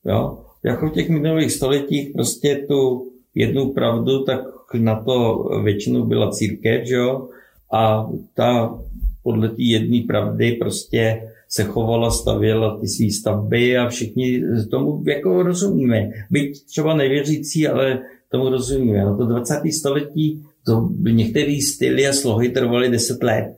Jo? 0.04 0.38
Jako 0.64 0.88
v 0.88 0.92
těch 0.92 1.08
minulých 1.08 1.52
stoletích 1.52 2.10
prostě 2.12 2.64
tu 2.68 3.10
jednu 3.34 3.72
pravdu, 3.72 4.24
tak 4.24 4.40
na 4.74 5.02
to 5.02 5.44
většinou 5.64 6.04
byla 6.04 6.30
církev, 6.30 6.82
jo? 6.86 7.28
a 7.72 8.10
ta 8.34 8.78
podle 9.22 9.48
té 9.48 9.62
jedné 9.62 10.00
pravdy 10.06 10.52
prostě 10.52 11.22
se 11.48 11.64
chovala, 11.64 12.10
stavěla 12.10 12.78
ty 12.80 12.88
své 12.88 13.10
stavby 13.10 13.78
a 13.78 13.88
všichni 13.88 14.42
tomu 14.70 15.02
jako 15.06 15.42
rozumíme. 15.42 16.10
Byť 16.30 16.66
třeba 16.66 16.96
nevěřící, 16.96 17.68
ale 17.68 18.02
tomu 18.30 18.48
rozumíme. 18.48 19.04
No 19.04 19.16
to 19.16 19.26
20. 19.26 19.60
století, 19.72 20.42
to 20.66 20.88
některé 21.10 21.58
styly 21.62 22.06
a 22.06 22.12
slohy 22.12 22.48
trvaly 22.48 22.88
10 22.88 23.22
let. 23.22 23.56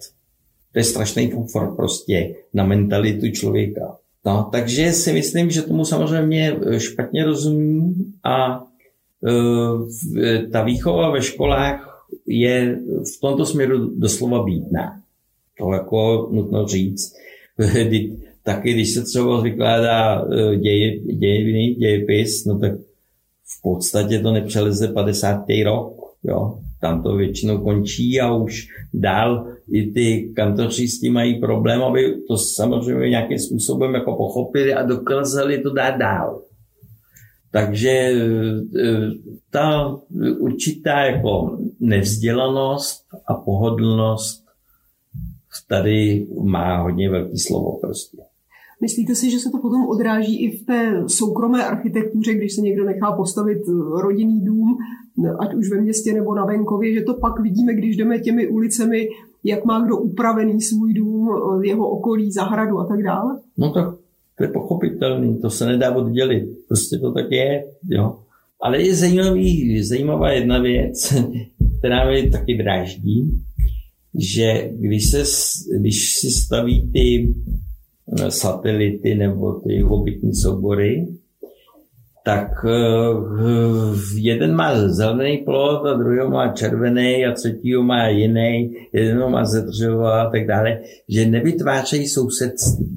To 0.73 0.79
je 0.79 0.85
strašný 0.85 1.31
komfort 1.31 1.77
prostě 1.77 2.35
na 2.55 2.67
mentalitu 2.67 3.31
člověka. 3.31 3.97
No, 4.27 4.49
takže 4.53 4.93
si 4.93 5.13
myslím, 5.13 5.51
že 5.51 5.63
tomu 5.63 5.85
samozřejmě 5.85 6.57
špatně 6.79 7.25
rozumí 7.25 7.95
a 8.25 8.65
e, 10.23 10.47
ta 10.47 10.65
výchova 10.65 11.11
ve 11.11 11.23
školách 11.23 12.07
je 12.27 12.79
v 13.17 13.21
tomto 13.21 13.47
směru 13.47 13.91
doslova 13.97 14.43
bídná. 14.43 15.01
To 15.59 15.73
jako 15.73 16.29
nutno 16.33 16.67
říct. 16.67 17.15
Taky 18.43 18.73
když 18.73 18.95
se 18.95 19.03
třeba 19.03 19.41
vykládá 19.41 20.25
e, 20.25 20.57
děj, 20.57 21.01
dějiny, 21.01 21.75
dějepis, 21.75 22.45
no 22.45 22.59
tak 22.59 22.73
v 23.45 23.63
podstatě 23.63 24.19
to 24.19 24.33
nepřeleze 24.33 24.89
50. 24.89 25.45
rok. 25.65 26.01
Jo? 26.23 26.59
Tam 26.81 27.03
to 27.03 27.17
většinou 27.17 27.59
končí 27.59 28.21
a 28.21 28.35
už 28.35 28.69
dál 28.95 29.47
i 29.73 29.91
ty 29.91 30.33
kantoři 30.37 30.89
s 30.89 31.01
tím 31.01 31.13
mají 31.13 31.41
problém, 31.41 31.83
aby 31.83 32.15
to 32.29 32.37
samozřejmě 32.37 33.11
nějakým 33.11 33.39
způsobem 33.39 33.95
jako 33.95 34.17
pochopili 34.17 34.75
a 34.75 34.87
dokázali 34.87 35.59
to 35.59 35.75
dát 35.75 35.97
dál. 35.97 36.43
Takže 37.53 37.91
e, 37.91 38.15
ta 39.51 39.97
určitá 40.39 41.01
jako 41.01 41.59
nevzdělanost 41.81 43.05
a 43.27 43.35
pohodlnost 43.35 44.45
tady 45.71 46.27
má 46.43 46.83
hodně 46.83 47.11
velký 47.11 47.39
slovo 47.39 47.79
prostě. 47.81 48.19
Myslíte 48.83 49.15
si, 49.15 49.31
že 49.31 49.39
se 49.39 49.51
to 49.51 49.59
potom 49.59 49.89
odráží 49.89 50.45
i 50.45 50.59
v 50.59 50.67
té 50.67 51.05
soukromé 51.07 51.65
architektuře, 51.65 52.35
když 52.35 52.55
se 52.55 52.61
někdo 52.61 52.85
nechá 52.85 53.13
postavit 53.13 53.59
rodinný 54.01 54.45
dům, 54.45 54.79
ať 55.39 55.55
už 55.55 55.71
ve 55.71 55.81
městě 55.81 56.13
nebo 56.13 56.35
na 56.35 56.45
venkově, 56.45 56.95
že 56.95 57.03
to 57.03 57.15
pak 57.15 57.41
vidíme, 57.41 57.75
když 57.75 57.97
jdeme 57.97 58.19
těmi 58.19 58.49
ulicemi, 58.49 59.09
jak 59.45 59.65
má 59.65 59.85
kdo 59.85 59.97
upravený 59.97 60.61
svůj 60.61 60.95
dům, 60.95 61.29
jeho 61.63 61.91
okolí, 61.91 62.33
zahradu 62.33 62.79
a 62.79 62.87
tak 62.87 63.03
dále? 63.03 63.39
No 63.59 63.73
tak 63.73 63.95
To 64.39 64.45
je 64.45 64.49
pochopitelný, 64.49 65.39
to 65.39 65.51
se 65.51 65.67
nedá 65.67 65.97
oddělit. 65.97 66.49
Prostě 66.69 66.99
to 66.99 67.13
tak 67.13 67.27
je, 67.31 67.65
jo. 67.89 68.19
Ale 68.63 68.83
je 68.83 68.95
zajímavý, 68.95 69.83
zajímavá 69.83 70.33
jedna 70.33 70.59
věc, 70.59 71.15
která 71.79 72.11
mě 72.11 72.31
taky 72.31 72.59
dráždí, 72.59 73.43
že 74.19 74.71
když, 74.75 75.11
se, 75.11 75.23
když 75.79 76.13
si 76.13 76.31
staví 76.31 76.91
ty 76.93 77.35
eh, 78.19 78.31
satelity 78.31 79.15
nebo 79.15 79.53
ty 79.53 79.85
obytní 79.85 80.35
soubory, 80.35 81.09
tak 82.25 82.65
eh, 82.65 82.71
jeden 84.15 84.55
má 84.55 84.89
zelený 84.89 85.39
plot 85.39 85.87
a 85.87 85.95
druhý 85.95 86.31
má 86.31 86.53
červený 86.53 87.27
a 87.27 87.33
třetí 87.33 87.75
má 87.75 88.09
jiný, 88.09 88.77
jeden 88.93 89.31
má 89.31 89.45
ze 89.45 89.63
dřeva 89.63 90.23
a 90.23 90.31
tak 90.31 90.47
dále, 90.47 90.81
že 91.09 91.31
nevytvářejí 91.31 92.09
sousedství. 92.09 92.97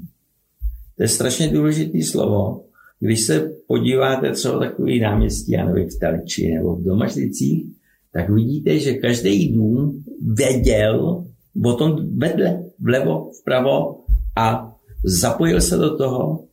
To 0.96 1.02
je 1.02 1.08
strašně 1.08 1.48
důležité 1.48 2.02
slovo. 2.02 2.64
Když 3.00 3.20
se 3.20 3.50
podíváte 3.66 4.30
třeba 4.30 4.58
takový 4.58 5.00
náměstí, 5.00 5.52
já 5.52 5.66
nevím, 5.66 5.88
v 5.88 5.98
Taliči 6.00 6.54
nebo 6.54 6.76
v 6.76 6.84
Domažlicích, 6.84 7.66
tak 8.12 8.30
vidíte, 8.30 8.78
že 8.78 8.94
každý 8.94 9.52
dům 9.52 10.04
věděl 10.34 11.24
o 11.64 11.72
tom 11.72 12.18
vedle, 12.18 12.64
vlevo, 12.80 13.30
vpravo 13.40 14.04
a 14.36 14.72
zapojil 15.04 15.60
se 15.60 15.76
do 15.76 15.96
toho 15.96 16.44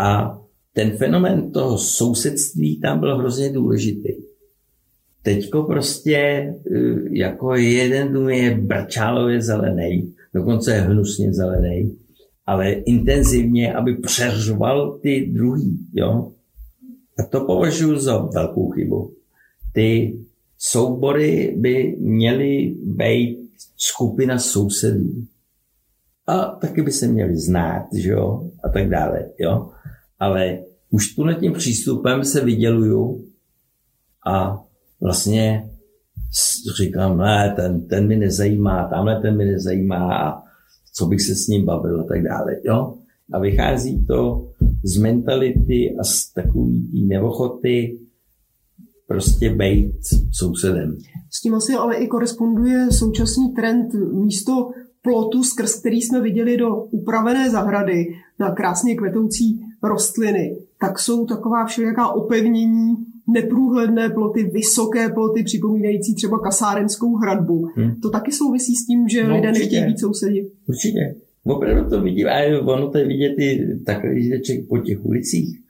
a 0.00 0.38
ten 0.72 0.96
fenomen 0.96 1.50
toho 1.50 1.78
sousedství 1.78 2.80
tam 2.80 3.00
byl 3.00 3.18
hrozně 3.18 3.52
důležitý. 3.52 4.12
Teďko 5.22 5.62
prostě 5.62 6.16
eh, 6.16 6.54
jako 7.10 7.54
jeden 7.54 8.12
dům 8.12 8.28
je 8.28 8.54
brčálově 8.54 9.42
zelený, 9.42 10.14
dokonce 10.34 10.80
hnusně 10.80 11.32
zelený, 11.32 11.96
ale 12.46 12.70
intenzivně, 12.72 13.74
aby 13.74 13.96
přeřval 13.96 14.98
ty 15.02 15.30
druhý. 15.34 15.78
Jo? 15.92 16.32
A 17.18 17.22
to 17.22 17.44
považuji 17.44 17.98
za 17.98 18.18
velkou 18.18 18.70
chybu. 18.70 19.12
Ty 19.72 20.16
soubory 20.58 21.54
by 21.58 21.96
měly 21.98 22.74
být 22.82 23.38
skupina 23.76 24.38
sousedů. 24.38 25.10
A 26.26 26.44
taky 26.44 26.82
by 26.82 26.92
se 26.92 27.08
měli 27.08 27.36
znát, 27.36 27.86
že 27.94 28.10
jo, 28.10 28.50
a 28.64 28.68
tak 28.68 28.88
dále, 28.88 29.28
jo. 29.38 29.70
Ale 30.22 30.58
už 30.90 31.14
tím 31.40 31.52
přístupem 31.52 32.24
se 32.24 32.44
vyděluju 32.44 33.24
a 34.26 34.62
vlastně 35.00 35.70
říkám, 36.76 37.18
ne, 37.18 37.52
ten, 37.56 37.86
ten 37.86 38.08
mi 38.08 38.16
nezajímá, 38.16 38.88
tamhle 38.88 39.20
ten 39.20 39.36
mi 39.36 39.44
nezajímá 39.44 40.14
a 40.14 40.42
co 40.94 41.06
bych 41.06 41.22
se 41.22 41.34
s 41.34 41.46
ním 41.46 41.64
bavil 41.64 42.00
a 42.00 42.04
tak 42.04 42.22
dále, 42.22 42.56
jo. 42.64 42.94
A 43.32 43.38
vychází 43.38 44.06
to 44.06 44.48
z 44.84 44.98
mentality 44.98 45.96
a 46.00 46.04
z 46.04 46.32
takový 46.32 46.88
tý 46.90 47.06
neochoty 47.06 47.98
prostě 49.06 49.54
být 49.54 49.92
sousedem. 50.32 50.98
S 51.30 51.40
tím 51.40 51.54
asi 51.54 51.72
ale 51.72 51.96
i 51.96 52.06
koresponduje 52.06 52.92
současný 52.92 53.54
trend 53.54 53.94
místo 54.12 54.70
plotu, 55.02 55.44
skrz 55.44 55.80
který 55.80 56.02
jsme 56.02 56.20
viděli 56.20 56.56
do 56.56 56.76
upravené 56.76 57.50
zahrady 57.50 58.06
na 58.40 58.54
krásně 58.54 58.94
kvetoucí 58.94 59.60
rostliny, 59.82 60.56
tak 60.80 60.98
jsou 60.98 61.26
taková 61.26 61.66
všelijaká 61.66 62.08
opevnění, 62.08 62.96
neprůhledné 63.26 64.10
ploty, 64.10 64.44
vysoké 64.44 65.08
ploty, 65.08 65.42
připomínající 65.42 66.14
třeba 66.14 66.38
kasárenskou 66.38 67.16
hradbu. 67.16 67.68
Hmm. 67.74 67.94
To 67.94 68.10
taky 68.10 68.32
souvisí 68.32 68.76
s 68.76 68.86
tím, 68.86 69.08
že 69.08 69.24
no, 69.24 69.34
lidé 69.34 69.48
určitě. 69.48 69.64
nechtějí 69.64 69.84
být 69.92 70.00
sousedi. 70.00 70.50
Určitě. 70.68 71.14
Opravdu 71.44 71.90
to 71.90 72.00
vidím, 72.00 72.28
a 72.28 72.60
ono 72.64 72.90
to 72.90 72.98
je 72.98 73.06
vidět 73.06 73.34
i 73.38 73.78
takhle 73.86 74.10
po 74.68 74.78
těch 74.78 75.04
ulicích, 75.04 75.60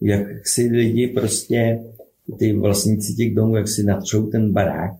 jak 0.00 0.46
si 0.46 0.62
lidi 0.62 1.08
prostě, 1.08 1.80
ty 2.38 2.52
vlastníci 2.52 3.14
těch 3.14 3.34
domů, 3.34 3.56
jak 3.56 3.68
si 3.68 3.82
natřou 3.82 4.26
ten 4.26 4.52
barák 4.52 4.92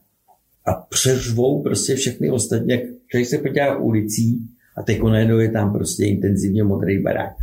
a 0.66 0.72
přeřvou 0.72 1.62
prostě 1.62 1.94
všechny 1.94 2.30
ostatní, 2.30 2.70
jak 2.70 2.80
člověk 3.08 3.28
se 3.28 3.38
podívá 3.38 3.76
ulicí 3.76 4.40
a 4.76 4.82
teď 4.82 5.02
najednou 5.02 5.38
je 5.38 5.50
tam 5.50 5.72
prostě 5.72 6.04
intenzivně 6.04 6.64
modrý 6.64 7.02
barák 7.02 7.41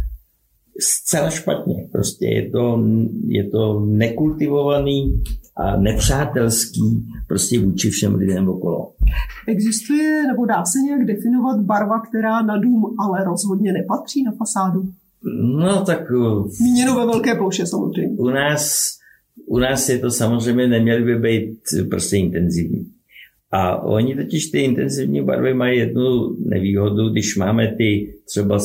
zcela 0.79 1.29
špatně. 1.29 1.87
Prostě 1.91 2.25
je 2.25 2.49
to, 2.49 2.83
je 3.27 3.49
to 3.49 3.79
nekultivovaný 3.79 5.23
a 5.55 5.77
nepřátelský 5.77 7.05
prostě 7.27 7.59
vůči 7.59 7.89
všem 7.89 8.15
lidem 8.15 8.49
okolo. 8.49 8.91
Existuje 9.47 10.23
nebo 10.27 10.45
dá 10.45 10.65
se 10.65 10.79
nějak 10.79 11.05
definovat 11.05 11.61
barva, 11.61 11.99
která 11.99 12.41
na 12.41 12.57
dům 12.57 12.95
ale 12.99 13.23
rozhodně 13.23 13.73
nepatří 13.73 14.23
na 14.23 14.31
fasádu? 14.31 14.89
No 15.59 15.85
tak... 15.85 15.99
Eh, 15.99 16.63
Míněno 16.63 16.95
ve 16.95 17.05
velké 17.05 17.35
ploše 17.35 17.65
samozřejmě. 17.65 18.17
U 18.17 18.29
nás, 18.29 18.91
u 19.45 19.57
nás 19.59 19.89
je 19.89 19.99
to 19.99 20.11
samozřejmě 20.11 20.67
neměly 20.67 21.03
by 21.03 21.15
být 21.15 21.59
prostě 21.89 22.17
intenzivní. 22.17 22.87
A 23.51 23.83
oni 23.83 24.15
totiž 24.15 24.45
ty 24.45 24.59
intenzivní 24.59 25.23
barvy 25.23 25.53
mají 25.53 25.79
jednu 25.79 26.35
nevýhodu, 26.45 27.09
když 27.09 27.37
máme 27.37 27.67
ty 27.77 28.13
třeba 28.25 28.59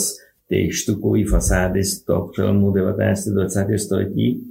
ty 0.49 0.71
štukové 0.71 1.25
fasády 1.31 1.85
z 1.85 2.03
toho 2.03 2.29
přelomu 2.29 2.71
19. 2.71 3.25
20. 3.25 3.79
století, 3.79 4.51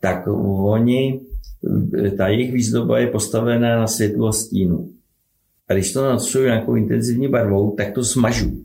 tak 0.00 0.26
oni, 0.62 1.20
ta 2.16 2.28
jejich 2.28 2.52
výzdoba 2.52 2.98
je 2.98 3.06
postavená 3.06 3.78
na 3.78 3.86
světlo 3.86 4.32
stínu. 4.32 4.90
A 5.68 5.74
když 5.74 5.92
to 5.92 6.04
natřuju 6.04 6.44
nějakou 6.44 6.74
intenzivní 6.74 7.28
barvou, 7.28 7.70
tak 7.70 7.94
to 7.94 8.04
smažu. 8.04 8.64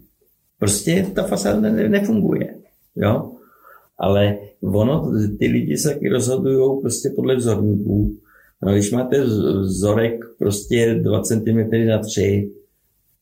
Prostě 0.59 1.07
ta 1.15 1.24
fasáda 1.24 1.61
ne, 1.61 1.89
nefunguje. 1.89 2.55
Jo? 2.95 3.32
Ale 3.97 4.38
ono, 4.61 5.11
ty 5.39 5.47
lidi 5.47 5.78
se 5.78 5.89
taky 5.89 6.09
rozhodují 6.09 6.82
prostě 6.82 7.09
podle 7.15 7.36
vzorníků. 7.36 8.15
No, 8.61 8.74
když 8.74 8.91
máte 8.91 9.24
vzorek 9.61 10.26
prostě 10.39 10.99
2 11.03 11.21
cm 11.21 11.88
na 11.88 11.97
3, 11.97 12.51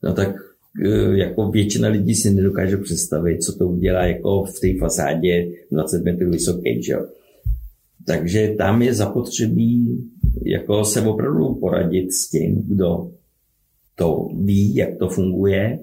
no 0.03 0.13
tak 0.13 0.35
jako 1.13 1.51
většina 1.51 1.89
lidí 1.89 2.15
si 2.15 2.33
nedokáže 2.33 2.77
představit, 2.77 3.43
co 3.43 3.57
to 3.57 3.67
udělá 3.67 4.05
jako 4.05 4.43
v 4.43 4.59
té 4.59 4.79
fasádě 4.79 5.51
20 5.71 6.03
metrů 6.03 6.31
vysoký, 6.31 6.83
že 6.83 6.95
Takže 8.05 8.55
tam 8.57 8.81
je 8.81 8.93
zapotřebí 8.93 10.03
jako 10.45 10.85
se 10.85 11.01
opravdu 11.01 11.53
poradit 11.53 12.13
s 12.13 12.29
tím, 12.29 12.63
kdo 12.67 13.11
to 13.95 14.29
ví, 14.43 14.75
jak 14.75 14.97
to 14.97 15.09
funguje. 15.09 15.79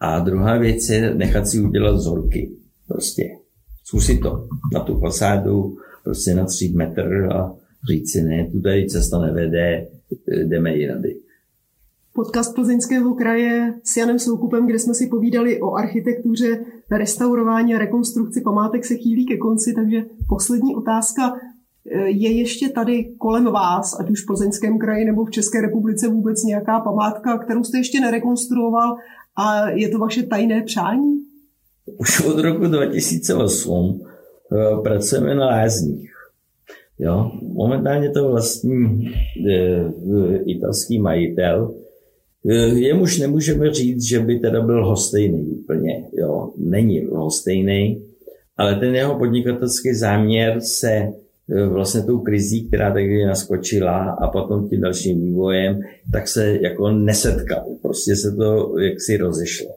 A 0.00 0.20
druhá 0.20 0.58
věc 0.58 0.88
je 0.88 1.14
nechat 1.14 1.48
si 1.48 1.60
udělat 1.60 1.96
vzorky. 1.96 2.50
Prostě 2.88 3.22
zkusit 3.84 4.20
to 4.20 4.48
na 4.72 4.80
tu 4.80 4.98
fasádu, 4.98 5.76
prostě 6.04 6.34
na 6.34 6.44
3 6.44 6.68
metr 6.68 7.28
a 7.32 7.54
říct 7.90 8.12
si, 8.12 8.22
ne, 8.22 8.48
tu 8.52 8.60
tady 8.60 8.86
cesta 8.86 9.18
nevede, 9.18 9.86
jdeme 10.44 10.76
jinady 10.76 11.16
podcast 12.14 12.54
Plzeňského 12.54 13.14
kraje 13.14 13.74
s 13.84 13.96
Janem 13.96 14.18
Soukupem, 14.18 14.66
kde 14.66 14.78
jsme 14.78 14.94
si 14.94 15.06
povídali 15.06 15.60
o 15.60 15.74
architektuře, 15.74 16.64
restaurování 16.90 17.74
a 17.74 17.78
rekonstrukci 17.78 18.40
památek 18.40 18.84
se 18.84 18.94
chýlí 18.94 19.26
ke 19.26 19.36
konci, 19.36 19.72
takže 19.74 20.04
poslední 20.28 20.76
otázka. 20.76 21.36
Je 22.04 22.32
ještě 22.32 22.68
tady 22.68 23.04
kolem 23.18 23.44
vás, 23.44 24.00
ať 24.00 24.10
už 24.10 24.22
v 24.22 24.26
Plzeňském 24.26 24.78
kraji 24.78 25.04
nebo 25.04 25.24
v 25.24 25.30
České 25.30 25.60
republice 25.60 26.08
vůbec 26.08 26.44
nějaká 26.44 26.80
památka, 26.80 27.38
kterou 27.38 27.64
jste 27.64 27.78
ještě 27.78 28.00
nerekonstruoval 28.00 28.96
a 29.36 29.68
je 29.68 29.88
to 29.88 29.98
vaše 29.98 30.22
tajné 30.22 30.62
přání? 30.62 31.18
Už 31.98 32.20
od 32.24 32.38
roku 32.38 32.66
2008 32.66 34.00
eh, 34.00 34.82
pracujeme 34.82 35.34
na 35.34 35.46
lázních. 35.46 36.12
Jo? 36.98 37.32
Momentálně 37.42 38.10
to 38.10 38.28
vlastní 38.28 39.08
e, 39.48 39.84
italský 40.44 40.98
majitel, 40.98 41.74
Eh, 41.74 41.81
jemuž 42.74 43.18
nemůžeme 43.18 43.74
říct, 43.74 44.02
že 44.02 44.20
by 44.20 44.38
teda 44.38 44.60
byl 44.62 44.86
hostejný 44.86 45.46
úplně. 45.46 46.04
Jo. 46.12 46.52
Není 46.56 47.04
hostejný, 47.04 48.02
ale 48.56 48.74
ten 48.74 48.94
jeho 48.94 49.18
podnikatelský 49.18 49.94
záměr 49.94 50.60
se 50.60 50.90
eh, 50.90 51.66
vlastně 51.66 52.02
tou 52.02 52.18
krizí, 52.18 52.68
která 52.68 52.92
tady 52.92 53.24
naskočila 53.24 54.10
a 54.10 54.28
potom 54.28 54.68
tím 54.68 54.80
dalším 54.80 55.20
vývojem, 55.20 55.80
tak 56.12 56.28
se 56.28 56.58
jako 56.62 56.90
nesetkal. 56.90 57.64
Prostě 57.82 58.16
se 58.16 58.32
to 58.36 58.78
jaksi 58.78 59.16
rozešlo. 59.16 59.70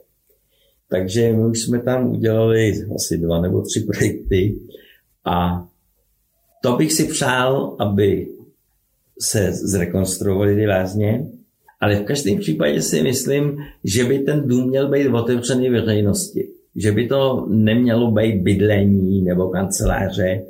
Takže 0.88 1.32
my 1.32 1.46
už 1.46 1.60
jsme 1.60 1.82
tam 1.82 2.10
udělali 2.10 2.72
asi 2.94 3.18
dva 3.18 3.40
nebo 3.40 3.62
tři 3.62 3.80
projekty 3.80 4.58
a 5.24 5.66
to 6.62 6.76
bych 6.76 6.92
si 6.92 7.04
přál, 7.04 7.76
aby 7.78 8.28
se 9.20 9.52
zrekonstruovaly 9.52 10.54
ty 10.54 10.66
lázně, 10.66 11.26
ale 11.80 11.96
v 11.96 12.04
každém 12.04 12.38
případě 12.38 12.82
si 12.82 13.02
myslím, 13.02 13.56
že 13.84 14.04
by 14.04 14.18
ten 14.18 14.48
dům 14.48 14.68
měl 14.68 14.90
být 14.90 15.08
otevřený 15.08 15.70
veřejnosti. 15.70 16.48
Že 16.76 16.92
by 16.92 17.08
to 17.08 17.46
nemělo 17.48 18.10
být 18.10 18.42
bydlení 18.42 19.22
nebo 19.22 19.48
kanceláře. 19.48 20.42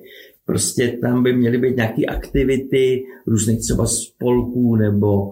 Prostě 0.47 0.99
tam 1.01 1.23
by 1.23 1.37
měly 1.37 1.59
být 1.59 1.77
nějaké 1.77 2.05
aktivity 2.05 3.05
různých 3.27 3.61
třeba 3.61 3.87
spolků 3.87 4.77
nebo 4.77 5.31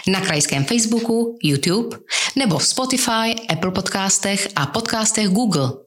na 0.07 0.21
krajském 0.21 0.63
Facebooku, 0.63 1.37
YouTube 1.43 1.97
nebo 2.35 2.57
v 2.57 2.65
Spotify, 2.65 3.35
Apple 3.49 3.71
podcastech 3.71 4.47
a 4.55 4.65
podcastech 4.65 5.29
Google. 5.29 5.86